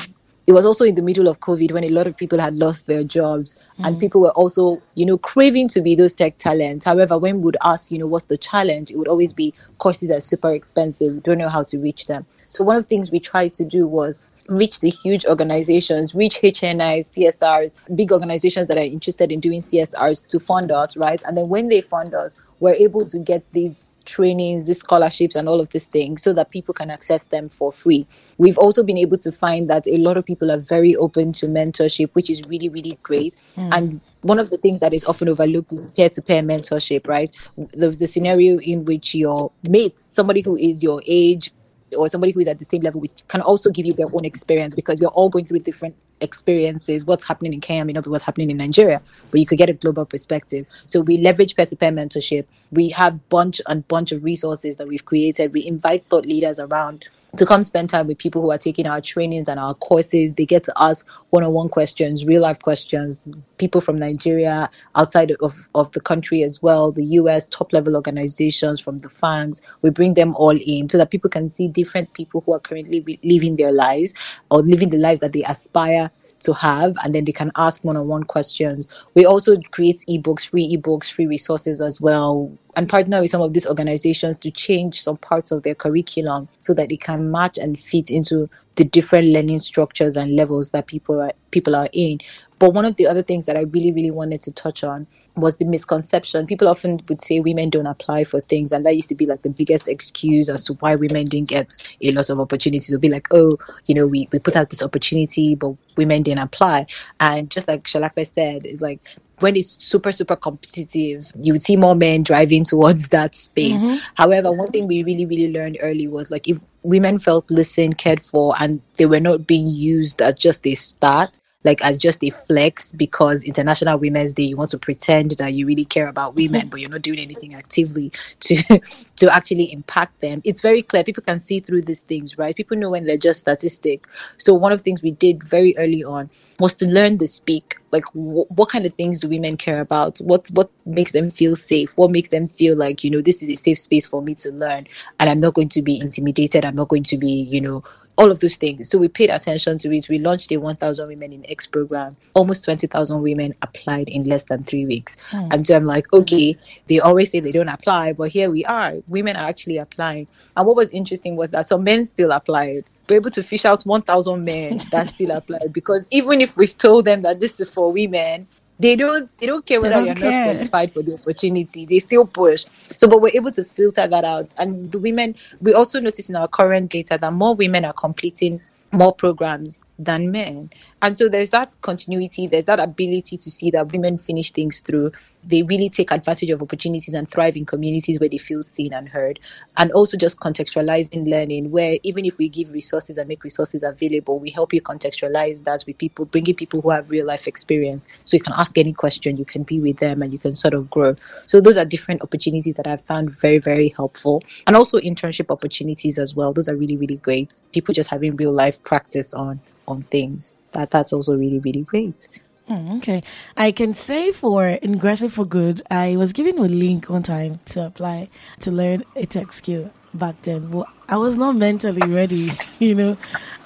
[0.47, 2.87] it was also in the middle of COVID when a lot of people had lost
[2.87, 3.85] their jobs mm.
[3.85, 6.85] and people were also, you know, craving to be those tech talents.
[6.85, 10.07] However, when we would ask, you know, what's the challenge, it would always be courses
[10.07, 11.13] that are super expensive.
[11.15, 12.25] We don't know how to reach them.
[12.47, 16.39] So one of the things we tried to do was reach the huge organizations, reach
[16.41, 21.21] HNIs, CSRs, big organizations that are interested in doing CSRs to fund us, right?
[21.27, 25.47] And then when they fund us, we're able to get these trainings, these scholarships, and
[25.47, 28.07] all of these things so that people can access them for free.
[28.37, 31.47] We've also been able to find that a lot of people are very open to
[31.47, 33.35] mentorship, which is really, really great.
[33.55, 33.69] Mm.
[33.77, 37.31] And one of the things that is often overlooked is peer-to-peer mentorship, right?
[37.73, 41.51] The, the scenario in which your mate, somebody who is your age,
[41.95, 44.25] or somebody who is at the same level which can also give you their own
[44.25, 47.05] experience because we're all going through different experiences.
[47.05, 49.69] What's happening in Kenya may not be what's happening in Nigeria, but you could get
[49.69, 50.65] a global perspective.
[50.85, 52.45] So we leverage peer-to-peer mentorship.
[52.71, 55.53] We have bunch and bunch of resources that we've created.
[55.53, 57.05] We invite thought leaders around
[57.37, 60.33] to come spend time with people who are taking our trainings and our courses.
[60.33, 65.31] They get to ask one on one questions, real life questions, people from Nigeria, outside
[65.41, 69.61] of, of the country as well, the US, top level organizations from the FANGs.
[69.81, 73.01] We bring them all in so that people can see different people who are currently
[73.01, 74.13] re- living their lives
[74.51, 78.23] or living the lives that they aspire to have and then they can ask one-on-one
[78.23, 78.87] questions.
[79.13, 83.53] We also create ebooks free ebooks free resources as well and partner with some of
[83.53, 87.79] these organizations to change some parts of their curriculum so that it can match and
[87.79, 92.19] fit into the different learning structures and levels that people are people are in
[92.59, 95.57] but one of the other things that I really, really wanted to touch on was
[95.57, 96.47] the misconception.
[96.47, 99.43] People often would say women don't apply for things, and that used to be like
[99.43, 102.89] the biggest excuse as to why women didn't get a lot of opportunities.
[102.89, 106.43] It'll be like, oh, you know, we, we put out this opportunity, but women didn't
[106.43, 106.87] apply.
[107.19, 108.99] And just like Solape said, it's like
[109.39, 113.81] when it's super, super competitive, you would see more men driving towards that space.
[113.81, 113.97] Mm-hmm.
[114.15, 118.21] However, one thing we really, really learned early was like if women felt listened, cared
[118.21, 122.29] for, and they were not being used as just a start, like as just a
[122.29, 126.53] flex because International Women's Day, you want to pretend that you really care about mm-hmm.
[126.53, 128.57] women, but you're not doing anything actively to
[129.15, 130.41] to actually impact them.
[130.43, 131.03] It's very clear.
[131.03, 132.55] People can see through these things, right?
[132.55, 134.07] People know when they're just statistic.
[134.37, 137.79] So one of the things we did very early on was to learn to speak.
[137.91, 140.19] Like wh- what kind of things do women care about?
[140.19, 141.97] What what makes them feel safe?
[141.97, 144.51] What makes them feel like you know this is a safe space for me to
[144.51, 144.87] learn,
[145.19, 146.65] and I'm not going to be intimidated.
[146.65, 147.83] I'm not going to be you know
[148.17, 148.89] all of those things.
[148.89, 150.09] So we paid attention to it.
[150.09, 152.17] We launched a 1,000 Women in X program.
[152.33, 155.15] Almost 20,000 women applied in less than three weeks.
[155.29, 155.49] Hmm.
[155.51, 158.93] And so I'm like, okay, they always say they don't apply, but here we are.
[159.07, 160.27] Women are actually applying.
[160.55, 162.85] And what was interesting was that some men still applied.
[163.07, 167.05] We're able to fish out 1,000 men that still applied because even if we've told
[167.05, 168.47] them that this is for women,
[168.79, 171.85] they don't they don't care whether you're not qualified for the opportunity.
[171.85, 172.65] They still push.
[172.97, 174.53] So, but we're able to filter that out.
[174.57, 178.61] And the women, we also notice in our current data that more women are completing
[178.91, 180.69] more programs than men.
[181.01, 185.11] And so there's that continuity, there's that ability to see that women finish things through.
[185.43, 189.07] They really take advantage of opportunities and thrive in communities where they feel seen and
[189.07, 189.39] heard.
[189.77, 194.39] And also just contextualizing learning, where even if we give resources and make resources available,
[194.39, 198.07] we help you contextualize that with people, bringing people who have real life experience.
[198.25, 200.73] So you can ask any question, you can be with them, and you can sort
[200.73, 201.15] of grow.
[201.45, 204.41] So those are different opportunities that I've found very, very helpful.
[204.65, 206.53] And also internship opportunities as well.
[206.53, 207.61] Those are really, really great.
[207.71, 210.55] People just having real life practice on on things.
[210.73, 212.27] That that's also really, really great.
[212.67, 213.23] Hmm, okay.
[213.55, 217.85] I can say for Ingressive for Good, I was given a link one time to
[217.85, 220.67] apply to learn a tech skill back then.
[220.71, 223.17] But I was not mentally ready, you know.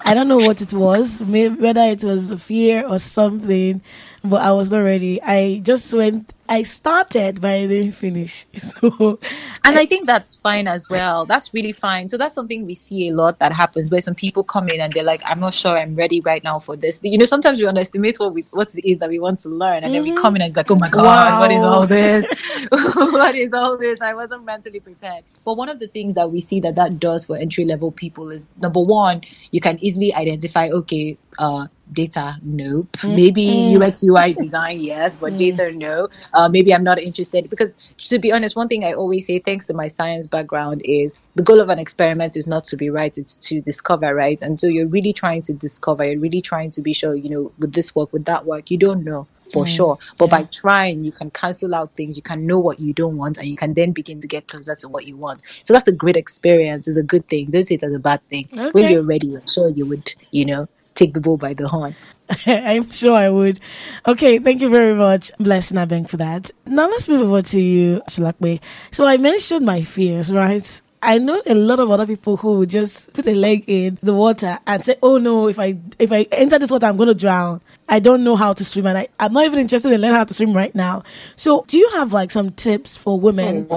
[0.06, 3.82] I don't know what it was, maybe whether it was fear or something,
[4.24, 5.22] but I was not ready.
[5.22, 8.46] I just went, I started, but I didn't finish.
[8.62, 9.20] So,
[9.64, 11.26] And I think that's fine as well.
[11.26, 12.10] That's really fine.
[12.10, 14.92] So that's something we see a lot that happens where some people come in and
[14.92, 17.00] they're like, I'm not sure I'm ready right now for this.
[17.04, 19.84] You know, sometimes we underestimate what we what it is that we want to learn.
[19.84, 22.26] And then we come in and it's like, oh my God, what is all this?
[22.70, 24.02] what is all this?
[24.02, 25.24] I wasn't mentally prepared.
[25.46, 28.30] But one of the things that we see that that does for entry level people
[28.30, 32.98] is number one, you can easily identify, okay, uh, data, nope.
[33.04, 36.10] Maybe UX UI design, yes, but data, no.
[36.34, 39.68] Uh, maybe I'm not interested because to be honest, one thing I always say, thanks
[39.68, 43.18] to my science background, is the goal of an experiment is not to be right;
[43.18, 44.42] it's to discover, right?
[44.42, 46.06] And so you're really trying to discover.
[46.06, 48.78] You're really trying to be sure, you know, with this work, with that work, you
[48.78, 49.98] don't know for sure.
[50.18, 52.16] But by trying, you can cancel out things.
[52.16, 54.76] You can know what you don't want, and you can then begin to get closer
[54.76, 55.42] to what you want.
[55.64, 56.88] So that's a great experience.
[56.88, 57.50] It's a good thing.
[57.50, 58.48] Don't see it as a bad thing.
[58.72, 61.96] When you're ready, I'm sure you would, you know, take the bull by the horn.
[62.46, 63.60] I'm sure I would.
[64.08, 66.52] Okay, thank you very much, Blessing Abeng, for that.
[66.66, 68.62] Now let's move over to you, Solape.
[68.92, 70.82] So I mentioned my fears, right?
[71.04, 74.14] I know a lot of other people who would just put a leg in the
[74.14, 77.16] water and say, "Oh no, if I if I enter this water, I'm going to
[77.16, 77.60] drown.
[77.90, 80.26] I don't know how to swim, and I, I'm not even interested in learning how
[80.26, 81.02] to swim right now."
[81.36, 83.68] So, do you have like some tips for women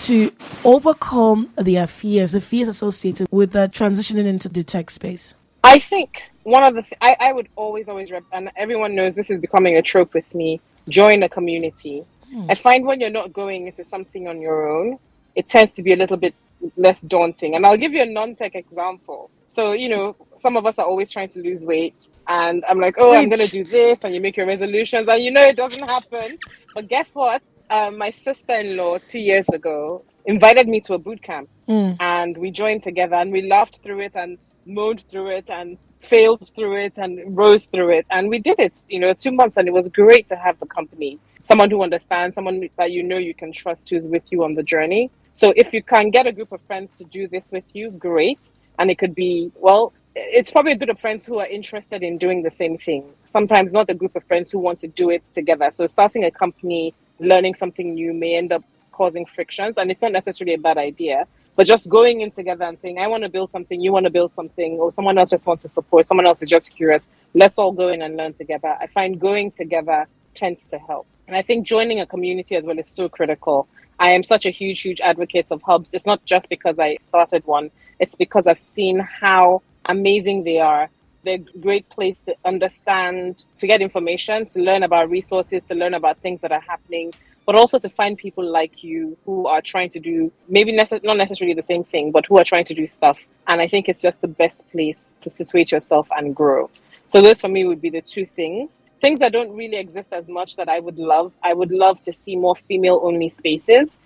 [0.00, 0.30] to
[0.64, 5.34] overcome their fears, the fears associated with uh, transitioning into the tech space?
[5.64, 9.14] I think one of the th- I, I would always always rep- and everyone knows
[9.14, 10.60] this is becoming a trope with me.
[10.90, 12.04] Join a community.
[12.48, 14.98] I find when you're not going into something on your own,
[15.36, 16.34] it tends to be a little bit
[16.76, 17.54] less daunting.
[17.54, 19.30] And I'll give you a non-tech example.
[19.48, 21.96] So you know, some of us are always trying to lose weight,
[22.28, 25.30] and I'm like, oh, I'm gonna do this, and you make your resolutions, and you
[25.30, 26.38] know it doesn't happen.
[26.74, 27.42] But guess what?
[27.70, 31.96] Um, my sister-in-law two years ago invited me to a boot camp Mm.
[31.98, 36.48] and we joined together and we laughed through it and moaned through it and failed
[36.54, 39.66] through it and rose through it and we did it you know two months and
[39.66, 43.34] it was great to have the company someone who understands someone that you know you
[43.34, 46.50] can trust who's with you on the journey so if you can get a group
[46.50, 48.50] of friends to do this with you great.
[48.78, 52.16] And it could be well it's probably a group of friends who are interested in
[52.16, 53.04] doing the same thing.
[53.26, 55.70] Sometimes not a group of friends who want to do it together.
[55.70, 59.76] So starting a company learning something new may end up causing frictions.
[59.76, 63.06] And it's not necessarily a bad idea but just going in together and saying i
[63.06, 65.68] want to build something you want to build something or someone else just wants to
[65.70, 67.08] support someone else is just curious.
[67.32, 68.76] Let's all go in and learn together.
[68.78, 71.06] I find going together tends to help.
[71.26, 73.66] And i think joining a community as well is so critical
[73.98, 77.44] i am such a huge huge advocate of hubs it's not just because i started
[77.46, 80.88] one it's because i've seen how amazing they are
[81.24, 85.94] they're a great place to understand to get information to learn about resources to learn
[85.94, 87.12] about things that are happening
[87.46, 91.54] but also to find people like you who are trying to do maybe not necessarily
[91.54, 93.18] the same thing, but who are trying to do stuff.
[93.46, 96.68] And I think it's just the best place to situate yourself and grow.
[97.06, 98.80] So those for me would be the two things.
[99.06, 101.32] Things that don't really exist as much that I would love.
[101.40, 103.98] I would love to see more female only spaces.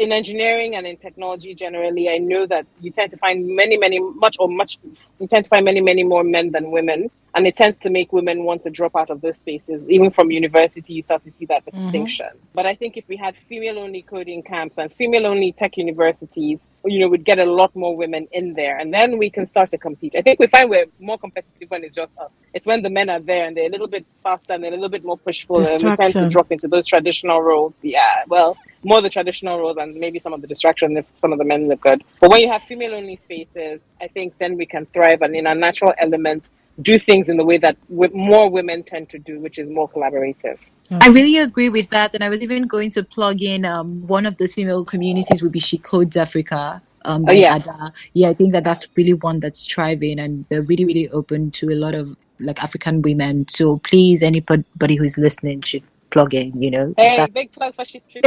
[0.00, 4.00] In engineering and in technology generally, I know that you tend to find many, many,
[4.00, 4.80] much or much,
[5.20, 7.08] you tend to find many, many more men than women.
[7.38, 9.88] And it tends to make women want to drop out of those spaces.
[9.88, 11.84] Even from university, you start to see that Mm-hmm.
[11.84, 12.26] distinction.
[12.54, 16.58] But I think if we had female only coding camps and female only tech universities,
[16.84, 19.68] you know, we'd get a lot more women in there and then we can start
[19.70, 20.16] to compete.
[20.16, 22.34] I think we find we're more competitive when it's just us.
[22.54, 24.74] It's when the men are there and they're a little bit faster and they're a
[24.74, 27.84] little bit more pushful and we tend to drop into those traditional roles.
[27.84, 31.38] Yeah, well, more the traditional roles and maybe some of the distraction if some of
[31.38, 32.04] the men look good.
[32.20, 35.46] But when you have female only spaces, I think then we can thrive and in
[35.46, 36.50] our natural element
[36.80, 39.88] do things in the way that w- more women tend to do, which is more
[39.88, 40.58] collaborative.
[40.90, 44.24] I really agree with that, and I was even going to plug in um, one
[44.24, 46.80] of those female communities would be She Codes Africa.
[47.04, 47.56] Um, Oh, yeah.
[47.56, 47.92] Ada.
[48.14, 51.68] yeah, I think that that's really one that's thriving, and they're really, really open to
[51.70, 53.46] a lot of like African women.
[53.48, 56.60] So please, anybody who's listening should plug in.
[56.60, 58.20] You know, Hey, That- big plug for She She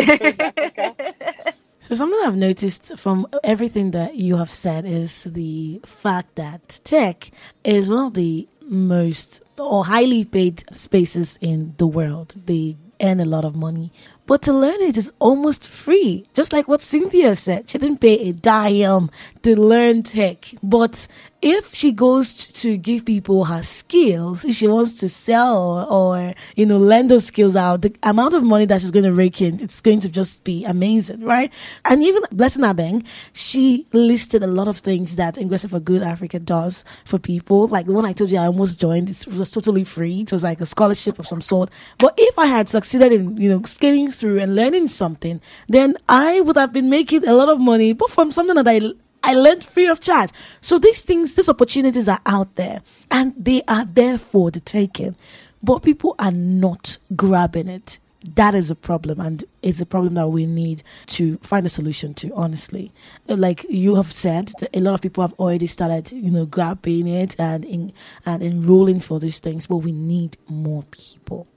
[1.80, 7.32] So something I've noticed from everything that you have said is the fact that tech
[7.64, 12.36] is one of the most or highly paid spaces in the world.
[12.46, 13.92] They earn a lot of money.
[14.28, 16.28] But to learn it is almost free.
[16.36, 17.70] Just like what Cynthia said.
[17.70, 19.10] She didn't pay a dime
[19.44, 20.54] to learn tech.
[20.64, 21.08] But
[21.42, 26.66] if she goes to give people her skills, if she wants to sell or, you
[26.66, 29.60] know, lend those skills out, the amount of money that she's going to rake in,
[29.60, 31.52] it's going to just be amazing, right?
[31.86, 36.38] And even Blessing Abeng, she listed a lot of things that Ingressive for Good Africa
[36.38, 37.68] does for people.
[37.68, 40.22] Like the one I told you I almost joined, it was totally free.
[40.22, 41.72] It was like a scholarship of some sort.
[41.98, 46.42] But if I had succeeded in, you know, scaling through and learning something, then I
[46.42, 48.94] would have been making a lot of money, but from something that I
[49.24, 50.32] I learned free of charge.
[50.62, 55.16] So these things, these opportunities are out there and they are there for the taking,
[55.62, 58.00] but people are not grabbing it.
[58.36, 62.14] That is a problem, and it's a problem that we need to find a solution
[62.16, 62.32] to.
[62.36, 62.92] Honestly,
[63.28, 67.36] like you have said, a lot of people have already started, you know, grabbing it
[67.40, 67.92] and in,
[68.24, 71.48] and enrolling for these things, but we need more people.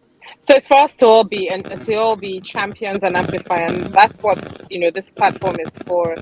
[0.45, 3.85] So it's for us to all be and to all be champions and amplify, and
[3.87, 4.39] that's what
[4.71, 6.15] you know this platform is for.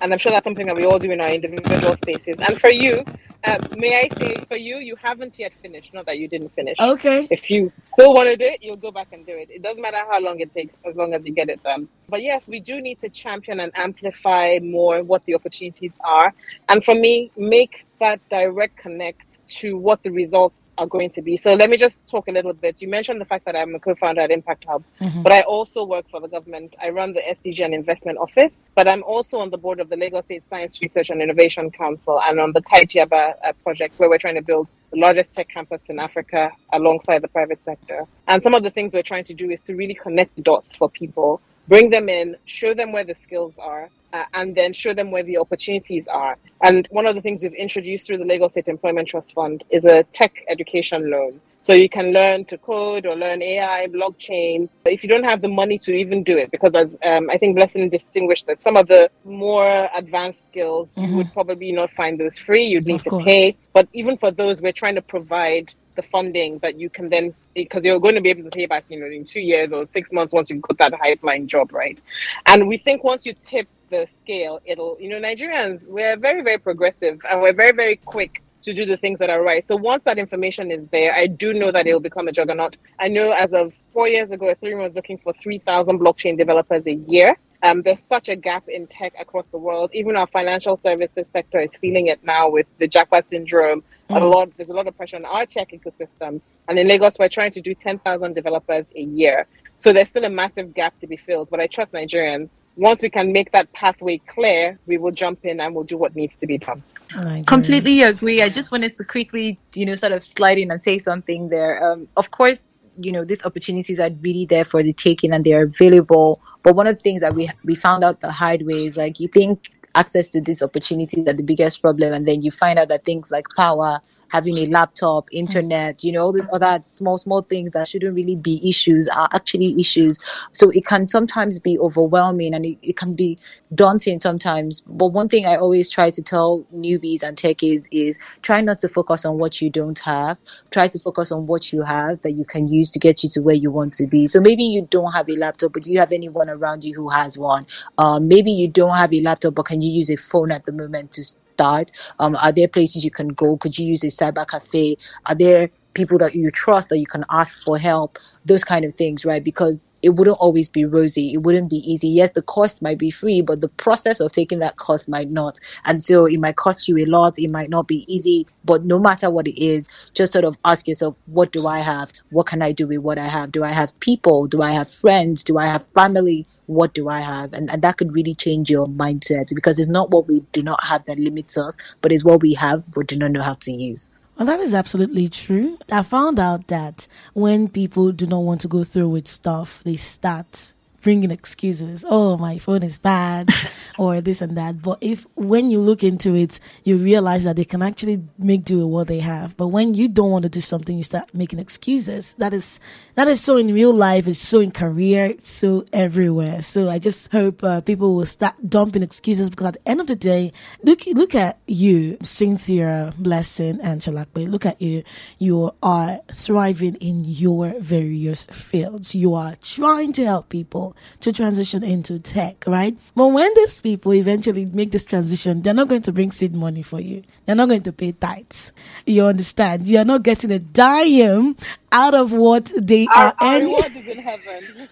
[0.00, 2.40] And I'm sure that's something that we all do in our individual spaces.
[2.40, 3.04] And for you,
[3.44, 5.94] uh, may I say, for you, you haven't yet finished.
[5.94, 6.76] Not that you didn't finish.
[6.80, 7.28] Okay.
[7.30, 9.48] If you still want to do it, you'll go back and do it.
[9.48, 11.88] It doesn't matter how long it takes, as long as you get it done.
[12.10, 16.32] But yes, we do need to champion and amplify more what the opportunities are.
[16.70, 21.36] And for me, make that direct connect to what the results are going to be.
[21.36, 22.80] So let me just talk a little bit.
[22.80, 24.84] You mentioned the fact that I'm a co-founder at Impact Hub,
[25.22, 26.76] but I also work for the government.
[26.80, 29.96] I run the SDG and Investment Office, but I'm also on the board of the
[29.96, 34.18] Lagos State Science Research and Innovation Council and on the Kaitiaba uh, project where we're
[34.18, 38.06] trying to build the largest tech campus in Africa alongside the private sector.
[38.28, 40.76] And some of the things we're trying to do is to really connect the dots
[40.76, 44.94] for people, bring them in, show them where the skills are, uh, and then show
[44.94, 46.36] them where the opportunities are.
[46.62, 49.84] And one of the things we've introduced through the Lagos State Employment Trust Fund is
[49.84, 51.40] a tech education loan.
[51.62, 55.48] So you can learn to code or learn AI, blockchain, if you don't have the
[55.48, 58.88] money to even do it, because as um, I think Blessing distinguished that some of
[58.88, 62.64] the more advanced skills, you would probably not find those free.
[62.64, 63.24] You'd need Of to course.
[63.26, 63.56] pay.
[63.74, 67.84] But even for those, we're trying to provide the funding that you can then, because
[67.84, 70.12] you're going to be able to pay back, you know, in two years or six
[70.12, 72.00] months once you've got that high flying job, right?
[72.46, 76.58] And we think once you tip the scale, it'll, you know, Nigerians, we're very, very
[76.58, 79.66] progressive and we're very, very quick to do the things that are right.
[79.66, 82.76] So once that information is there, I do know that it will become a juggernaut.
[83.00, 86.94] I know as of four years ago, Ethereum was looking for 3,000 blockchain developers a
[86.94, 87.36] year.
[87.62, 89.90] Um, there's such a gap in tech across the world.
[89.92, 93.82] Even our financial services sector is feeling it now with the japa syndrome.
[94.10, 96.40] A lot, there's a lot of pressure on our tech ecosystem.
[96.68, 99.46] And in Lagos, we're trying to do 10,000 developers a year.
[99.78, 101.50] So there's still a massive gap to be filled.
[101.50, 102.62] But I trust Nigerians.
[102.76, 106.14] Once we can make that pathway clear, we will jump in and we'll do what
[106.14, 106.82] needs to be done.
[107.10, 107.46] Nigerians.
[107.46, 108.40] Completely agree.
[108.40, 111.92] I just wanted to quickly, you know, sort of slide in and say something there.
[111.92, 112.60] Um, of course,
[112.98, 116.40] you know, these opportunities are really there for the taking and they are available.
[116.62, 119.20] But one of the things that we we found out the hard way is like
[119.20, 122.88] you think access to these opportunities are the biggest problem, and then you find out
[122.88, 127.42] that things like power, having a laptop, internet, you know, all these other small, small
[127.42, 130.18] things that shouldn't really be issues are actually issues.
[130.52, 133.38] So it can sometimes be overwhelming and it, it can be
[133.74, 134.80] daunting sometimes.
[134.82, 138.88] But one thing I always try to tell newbies and techies is try not to
[138.88, 140.38] focus on what you don't have.
[140.70, 143.40] Try to focus on what you have that you can use to get you to
[143.40, 144.26] where you want to be.
[144.26, 147.08] So maybe you don't have a laptop, but do you have anyone around you who
[147.08, 147.66] has one?
[147.98, 150.72] Um, maybe you don't have a laptop, but can you use a phone at the
[150.72, 151.24] moment to
[151.58, 151.90] start?
[152.20, 153.56] Um, are there places you can go?
[153.56, 154.96] Could you use a cyber cafe?
[155.26, 158.16] Are there people that you trust that you can ask for help?
[158.44, 159.42] Those kind of things, right?
[159.42, 161.32] Because it wouldn't always be rosy.
[161.34, 162.08] It wouldn't be easy.
[162.08, 165.58] Yes, the course might be free, but the process of taking that course might not.
[165.84, 167.36] And so it might cost you a lot.
[167.36, 168.46] It might not be easy.
[168.64, 172.12] But no matter what it is, just sort of ask yourself, what do I have?
[172.30, 173.50] What can I do with what I have?
[173.50, 174.46] Do I have people?
[174.46, 175.42] Do I have friends?
[175.42, 176.46] Do I have family?
[176.68, 177.52] What do I have?
[177.52, 180.82] And, and that could really change your mindset because it's not what we do not
[180.84, 183.72] have that limits us, but it's what we have but do not know how to
[183.72, 184.10] use.
[184.36, 185.78] Well, that is absolutely true.
[185.90, 189.96] I found out that when people do not want to go through with stuff, they
[189.96, 192.04] start bringing excuses.
[192.08, 193.50] Oh, my phone is bad
[193.98, 194.82] or this and that.
[194.82, 198.78] But if when you look into it, you realize that they can actually make do
[198.78, 199.56] with what they have.
[199.56, 202.34] But when you don't want to do something, you start making excuses.
[202.36, 202.80] That is,
[203.14, 204.26] that is so in real life.
[204.26, 205.26] It's so in career.
[205.26, 206.62] It's so everywhere.
[206.62, 210.06] So I just hope uh, people will start dumping excuses because at the end of
[210.06, 214.48] the day, look, look at you, Cynthia, Blessing, and Solape.
[214.48, 215.02] Look at you.
[215.38, 219.14] You are thriving in your various fields.
[219.14, 222.96] You are trying to help people to transition into tech, right?
[223.14, 226.82] But when these people eventually make this transition, they're not going to bring seed money
[226.82, 227.22] for you.
[227.46, 228.72] They're not going to pay tithes.
[229.06, 229.86] You understand?
[229.86, 231.56] You're not getting a dime
[231.92, 233.68] out of what they our, are our earning.
[233.68, 234.88] reward is in heaven.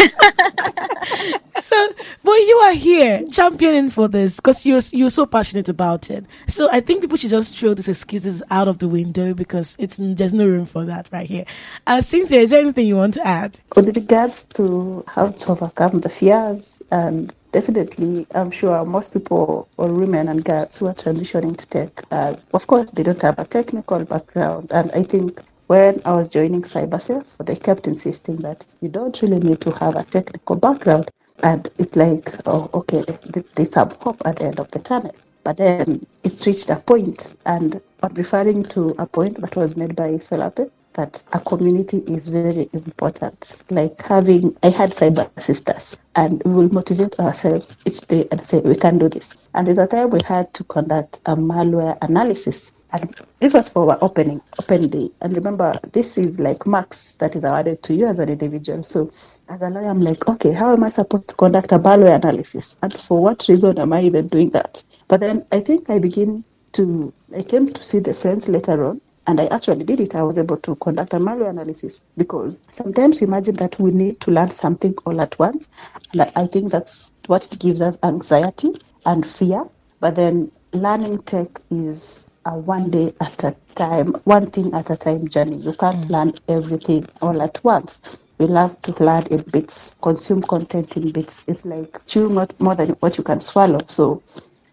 [1.60, 1.88] so,
[2.24, 6.24] but you are here championing for this because you're you're so passionate about it.
[6.48, 9.98] So I think people should just throw these excuses out of the window because it's
[10.00, 11.44] there's no room for that right here.
[11.86, 13.60] Uh, Cynthia, is there anything you want to add?
[13.76, 19.88] With regards to how to overcome the fears, and definitely, I'm sure most people or
[19.92, 23.44] women and girls who are transitioning to tech, uh, of course, they don't have a
[23.44, 24.68] technical background.
[24.72, 29.40] And I think when I was joining CyberSafe, they kept insisting that you don't really
[29.40, 31.10] need to have a technical background.
[31.42, 35.14] And it's like, oh, okay, th- there's some hope at the end of the tunnel.
[35.44, 39.96] But then it reached a point, and I'm referring to a point that was made
[39.96, 43.62] by Solape, that a community is very important.
[43.70, 48.60] Like having, I had cyber sisters, and we will motivate ourselves each day and say,
[48.60, 49.34] we can do this.
[49.54, 52.72] And there's a time we had to conduct a malware analysis.
[52.92, 55.10] And this was for our opening, open day.
[55.20, 58.82] And remember, this is like marks that is awarded to you as an individual.
[58.82, 59.12] So
[59.48, 62.76] as a lawyer, I'm like, okay, how am I supposed to conduct a malware analysis?
[62.82, 64.82] And for what reason am I even doing that?
[65.06, 69.00] But then I think I begin to, I came to see the sense later on
[69.30, 70.16] and I actually did it.
[70.16, 74.20] I was able to conduct a malware analysis because sometimes we imagine that we need
[74.22, 75.68] to learn something all at once.
[76.12, 78.72] And I- think that's what it gives us anxiety
[79.06, 79.68] and fear.
[80.00, 84.96] But then learning tech is a one day at a time, one thing at a
[84.96, 85.58] time journey.
[85.58, 86.10] You can't mm.
[86.10, 88.00] learn everything all at once.
[88.38, 91.44] We love to learn in bits, consume content in bits.
[91.46, 93.80] It's like chewing out more than what you can swallow.
[93.86, 94.24] So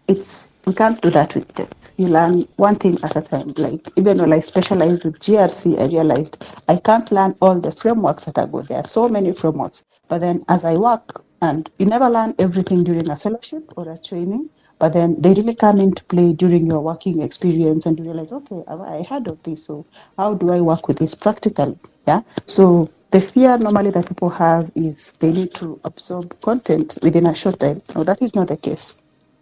[0.08, 1.68] it's we can't do that with tech.
[1.96, 3.52] You learn one thing at a time.
[3.56, 8.24] Like even when I specialized with GRC, I realized I can't learn all the frameworks
[8.24, 8.66] that are good.
[8.66, 9.84] There are so many frameworks.
[10.08, 13.98] But then as I work, and you never learn everything during a fellowship or a
[13.98, 18.32] training, but then they really come into play during your working experience, and you realize,
[18.32, 19.86] okay, I I heard of this, so
[20.16, 21.78] how do I work with this practically?
[22.06, 22.22] Yeah.
[22.46, 27.34] So the fear normally that people have is they need to absorb content within a
[27.34, 27.82] short time.
[27.94, 28.96] No, that is not the case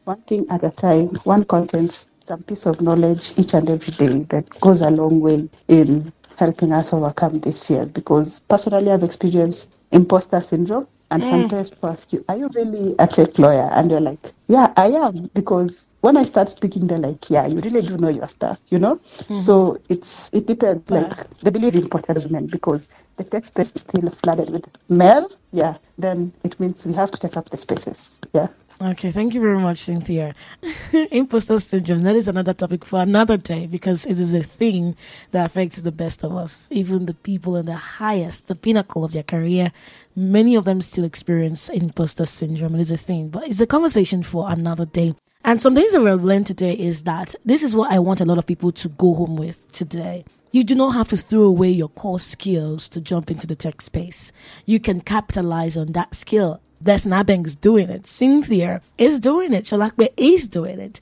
[0.07, 4.21] one thing at a time, one content, some piece of knowledge each and every day
[4.31, 7.91] that goes a long way in helping us overcome these fears.
[7.91, 10.89] Because personally, I've experienced imposter syndrome.
[11.11, 13.69] And sometimes people ask you, Are you really a tech lawyer?
[13.73, 15.31] And you're like, Yeah, I am.
[15.35, 18.79] Because when I start speaking, they're like, Yeah, you really do know your stuff, you
[18.81, 18.97] know?
[19.29, 19.39] Mm-hmm.
[19.39, 20.89] So it's it depends.
[20.91, 22.89] Like, they believe in portrait women because
[23.19, 25.31] the tech space is still flooded with male.
[25.53, 28.11] Yeah, then it means we have to take up the spaces.
[28.35, 28.49] Yeah.
[28.79, 30.35] Okay, thank you very much, Cynthia.
[31.11, 34.95] Imposter syndrome, that is another topic for another day because it is a thing
[35.31, 36.68] that affects the best of us.
[36.70, 39.72] Even the people in the highest, the pinnacle of their career,
[40.14, 42.74] many of them still experience imposter syndrome.
[42.74, 45.14] It is a thing, but it's a conversation for another day.
[45.43, 48.27] And some things that we've learned today is that this is what I want a
[48.27, 50.27] lot of people to go home with today.
[50.51, 53.81] You do not have to throw away your core skills to jump into the tech
[53.81, 54.33] space.
[54.66, 56.61] You can capitalize on that skill.
[56.81, 58.07] Blessing Abeng's doing it.
[58.07, 59.64] Cynthia is doing it.
[59.64, 61.01] Solape is doing it.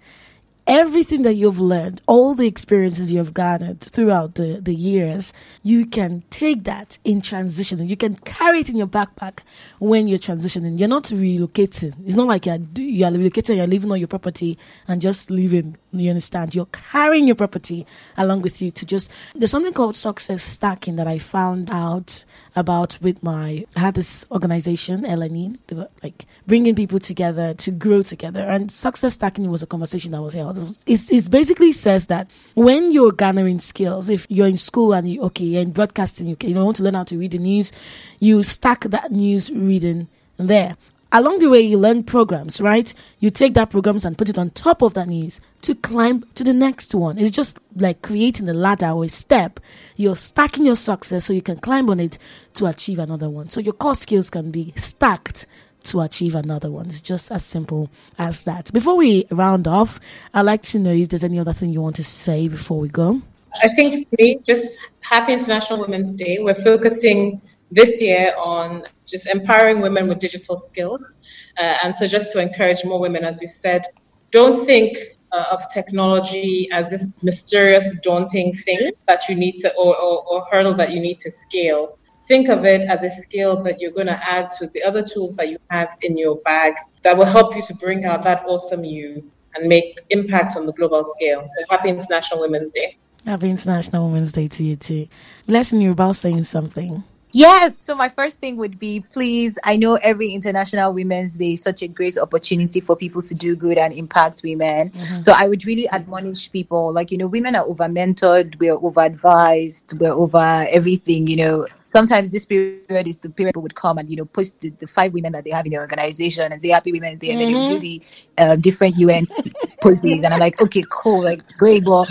[0.66, 6.22] Everything that you've learned, all the experiences you've garnered throughout the, the years, you can
[6.30, 7.86] take that in transitioning.
[7.86, 9.40] You can carry it in your backpack
[9.78, 10.78] when you're transitioning.
[10.78, 11.92] You're not relocating.
[12.06, 14.56] It's not like you're, you're relocating, you're leaving all your property
[14.88, 15.76] and just leaving.
[15.92, 16.54] You understand?
[16.54, 21.06] You're carrying your property along with you to just, there's something called success stacking that
[21.06, 22.24] I found out
[22.56, 27.70] about with my I had this organization LNE they were like bringing people together to
[27.70, 30.58] grow together and success stacking was a conversation that was held.
[30.86, 35.22] It's, it basically says that when you're garnering skills, if you're in school and you,
[35.22, 37.72] okay, you're in broadcasting, you, can you want to learn how to read the news,
[38.18, 40.76] you stack that news reading there.
[41.16, 42.92] Along the way, you learn programs, right?
[43.20, 46.42] You take that programs and put it on top of that news to climb to
[46.42, 47.18] the next one.
[47.18, 49.60] It's just like creating a ladder or a step.
[49.94, 52.18] You're stacking your success so you can climb on it
[52.54, 53.48] to achieve another one.
[53.48, 55.46] So your core skills can be stacked
[55.84, 56.86] to achieve another one.
[56.86, 58.72] It's just as simple as that.
[58.72, 60.00] Before we round off,
[60.34, 62.88] I'd like to know if there's any other thing you want to say before we
[62.88, 63.22] go.
[63.62, 66.38] I think today, just happy International Women's Day.
[66.40, 67.40] We're focusing
[67.74, 71.18] this year on just empowering women with digital skills.
[71.58, 73.86] Uh, and so, just to encourage more women, as we've said,
[74.30, 74.96] don't think
[75.32, 80.46] uh, of technology as this mysterious, daunting thing that you need to, or, or, or
[80.50, 81.98] hurdle that you need to scale.
[82.26, 85.36] Think of it as a skill that you're going to add to the other tools
[85.36, 88.82] that you have in your bag that will help you to bring out that awesome
[88.82, 91.44] you and make impact on the global scale.
[91.48, 92.96] So, happy International Women's Day.
[93.26, 95.08] Happy International Women's Day to you too.
[95.46, 97.02] Blessing, you're about saying something.
[97.34, 97.76] Yes.
[97.80, 101.82] So my first thing would be please, I know every International Women's Day is such
[101.82, 104.90] a great opportunity for people to do good and impact women.
[104.90, 105.20] Mm-hmm.
[105.20, 109.00] So I would really admonish people like, you know, women are over mentored, we're over
[109.00, 111.66] advised, we're over everything, you know.
[111.86, 114.86] Sometimes this period is the period people would come and, you know, post the, the
[114.86, 117.52] five women that they have in their organization and say Happy Women's Day, and mm-hmm.
[117.52, 118.02] then you do the
[118.38, 119.26] uh, different UN
[119.82, 120.22] poses.
[120.22, 121.84] And I'm like, okay, cool, like great.
[121.84, 122.06] Well,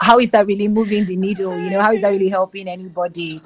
[0.00, 1.58] how is that really moving the needle?
[1.58, 3.40] You know how is that really helping anybody?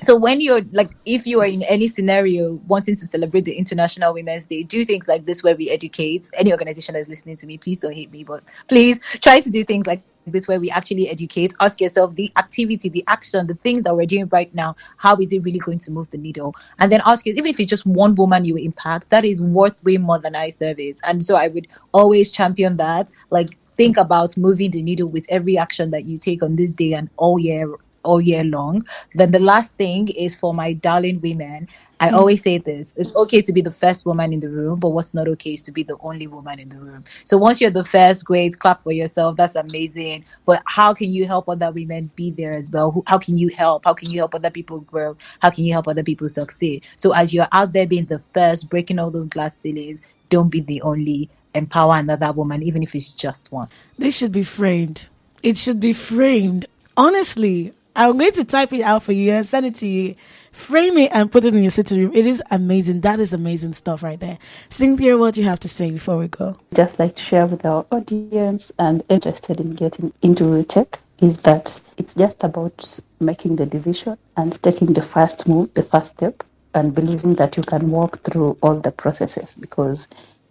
[0.00, 4.14] So when you're like if you are in any scenario wanting to celebrate the international
[4.14, 6.30] women's day do things like this where we educate.
[6.34, 9.62] Any organization that's listening to me please don't hate me but please try to do
[9.62, 11.54] things like this where we actually educate.
[11.60, 14.76] Ask yourself the activity the action the thing that we're doing right now.
[14.96, 16.54] How is it really going to move the needle?
[16.78, 19.82] And then ask you even if it's just one woman you impact that is worth
[19.84, 23.10] way more than eye service and so i would always champion that.
[23.30, 26.92] Like think about moving the needle with every action that you take on this day
[26.92, 28.86] and all year all year long.
[29.14, 31.66] Then the last thing is for my darling women.
[31.98, 32.12] I mm.
[32.12, 35.14] always say this it's okay to be the first woman in the room, but what's
[35.14, 37.04] not okay is to be the only woman in the room.
[37.24, 39.36] So once you're the first, great, clap for yourself.
[39.36, 40.26] That's amazing.
[40.44, 43.02] But how can you help other women be there as well?
[43.06, 43.86] How can you help?
[43.86, 45.16] How can you help other people grow?
[45.40, 46.84] How can you help other people succeed?
[46.96, 50.60] So as you're out there being the first, breaking all those glass ceilings, don't be
[50.60, 53.68] the only empower another woman, even if it's just one.
[53.98, 55.08] This should be framed.
[55.42, 56.66] It should be framed.
[56.96, 60.14] Honestly, I'm going to type it out for you and send it to you.
[60.52, 62.12] Frame it and put it in your sitting room.
[62.14, 63.02] It is amazing.
[63.02, 64.38] That is amazing stuff right there.
[64.68, 66.56] Cynthia, what do you have to say before we go?
[66.74, 71.80] Just like to share with our audience and interested in getting into tech is that
[71.98, 76.42] it's just about making the decision and taking the first move, the first step,
[76.74, 80.08] and believing that you can walk through all the processes because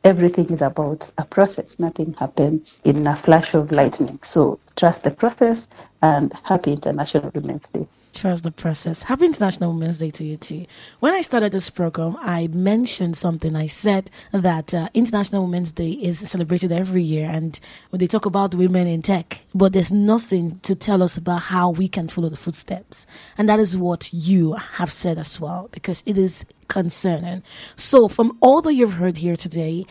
[0.10, 1.80] everything is about a process.
[1.80, 4.20] Nothing happens in a flash of lightning.
[4.24, 5.68] So trust the process
[6.02, 7.88] and happy International Women's Day.
[8.20, 9.02] Trust the process.
[9.02, 10.66] Happy International Women's Day to you too.
[11.00, 13.56] When I started this program, I mentioned something.
[13.56, 17.58] I said that uh, International Women's Day is celebrated every year, and
[17.92, 21.70] when they talk about women in tech, but there's nothing to tell us about how
[21.70, 23.08] we can follow the footsteps,
[23.38, 27.42] and that is what you have said as well, because it is concerning.
[27.78, 29.86] So, from all that you've heard here today,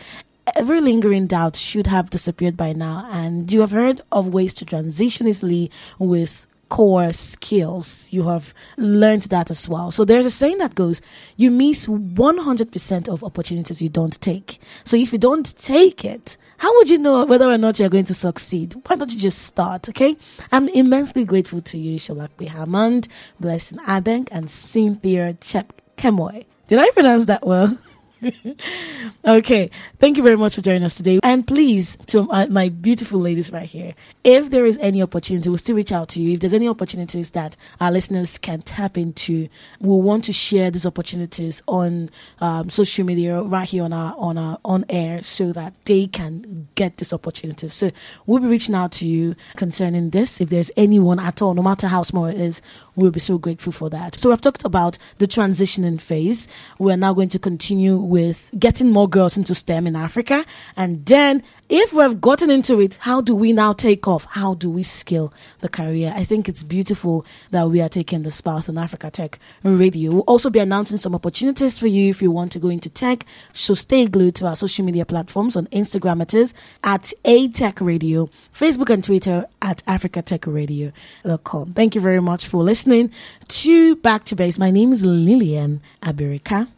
[0.54, 4.66] every lingering doubt should have disappeared by now, and you have heard of ways to
[4.66, 8.08] transition easily with core skills.
[8.10, 9.90] You have learned that as well.
[9.90, 11.00] So there's a saying that goes,
[11.36, 14.58] you miss 100% of opportunities you don't take.
[14.84, 18.04] So if you don't take it, how would you know whether or not you're going
[18.06, 18.74] to succeed?
[18.86, 20.16] Why don't you just start, okay?
[20.50, 23.08] I'm immensely grateful to you, Solape Hammond,
[23.38, 26.46] Blessing Abeng, and Cynthia Chep Kemoy.
[26.66, 27.78] Did I pronounce that well?
[29.24, 29.70] okay.
[29.98, 31.20] Thank you very much for joining us today.
[31.22, 33.94] And please, to my, beautiful ladies right here,
[34.24, 36.34] if there is any opportunity, we'll still reach out to you.
[36.34, 39.48] If there's any opportunities that our listeners can tap into,
[39.80, 42.10] we'll want to share these opportunities on
[42.40, 46.68] um, social media right here on our on our on air so that they can
[46.74, 47.68] get this opportunity.
[47.68, 47.90] So
[48.26, 50.40] we'll be reaching out to you concerning this.
[50.40, 52.62] If there's anyone at all, no matter how small it is,
[52.98, 54.18] we'll be so grateful for that.
[54.18, 56.48] So we've talked about the transitioning phase.
[56.80, 60.44] We're now going to continue with getting more girls into STEM in Africa.
[60.76, 64.24] And then if we've gotten into it, how do we now take off?
[64.30, 66.14] How do we scale the career?
[66.16, 70.12] I think it's beautiful that we are taking the path on Africa Tech Radio.
[70.12, 73.26] We'll also be announcing some opportunities for you if you want to go into tech.
[73.52, 76.54] So stay glued to our social media platforms on Instagram it is
[76.84, 81.74] at A Tech Radio, Facebook and Twitter at Africa Tech Radio.com.
[81.74, 83.10] Thank you very much for listening
[83.48, 84.58] to Back to Base.
[84.58, 86.68] My name is Lillian Abirika.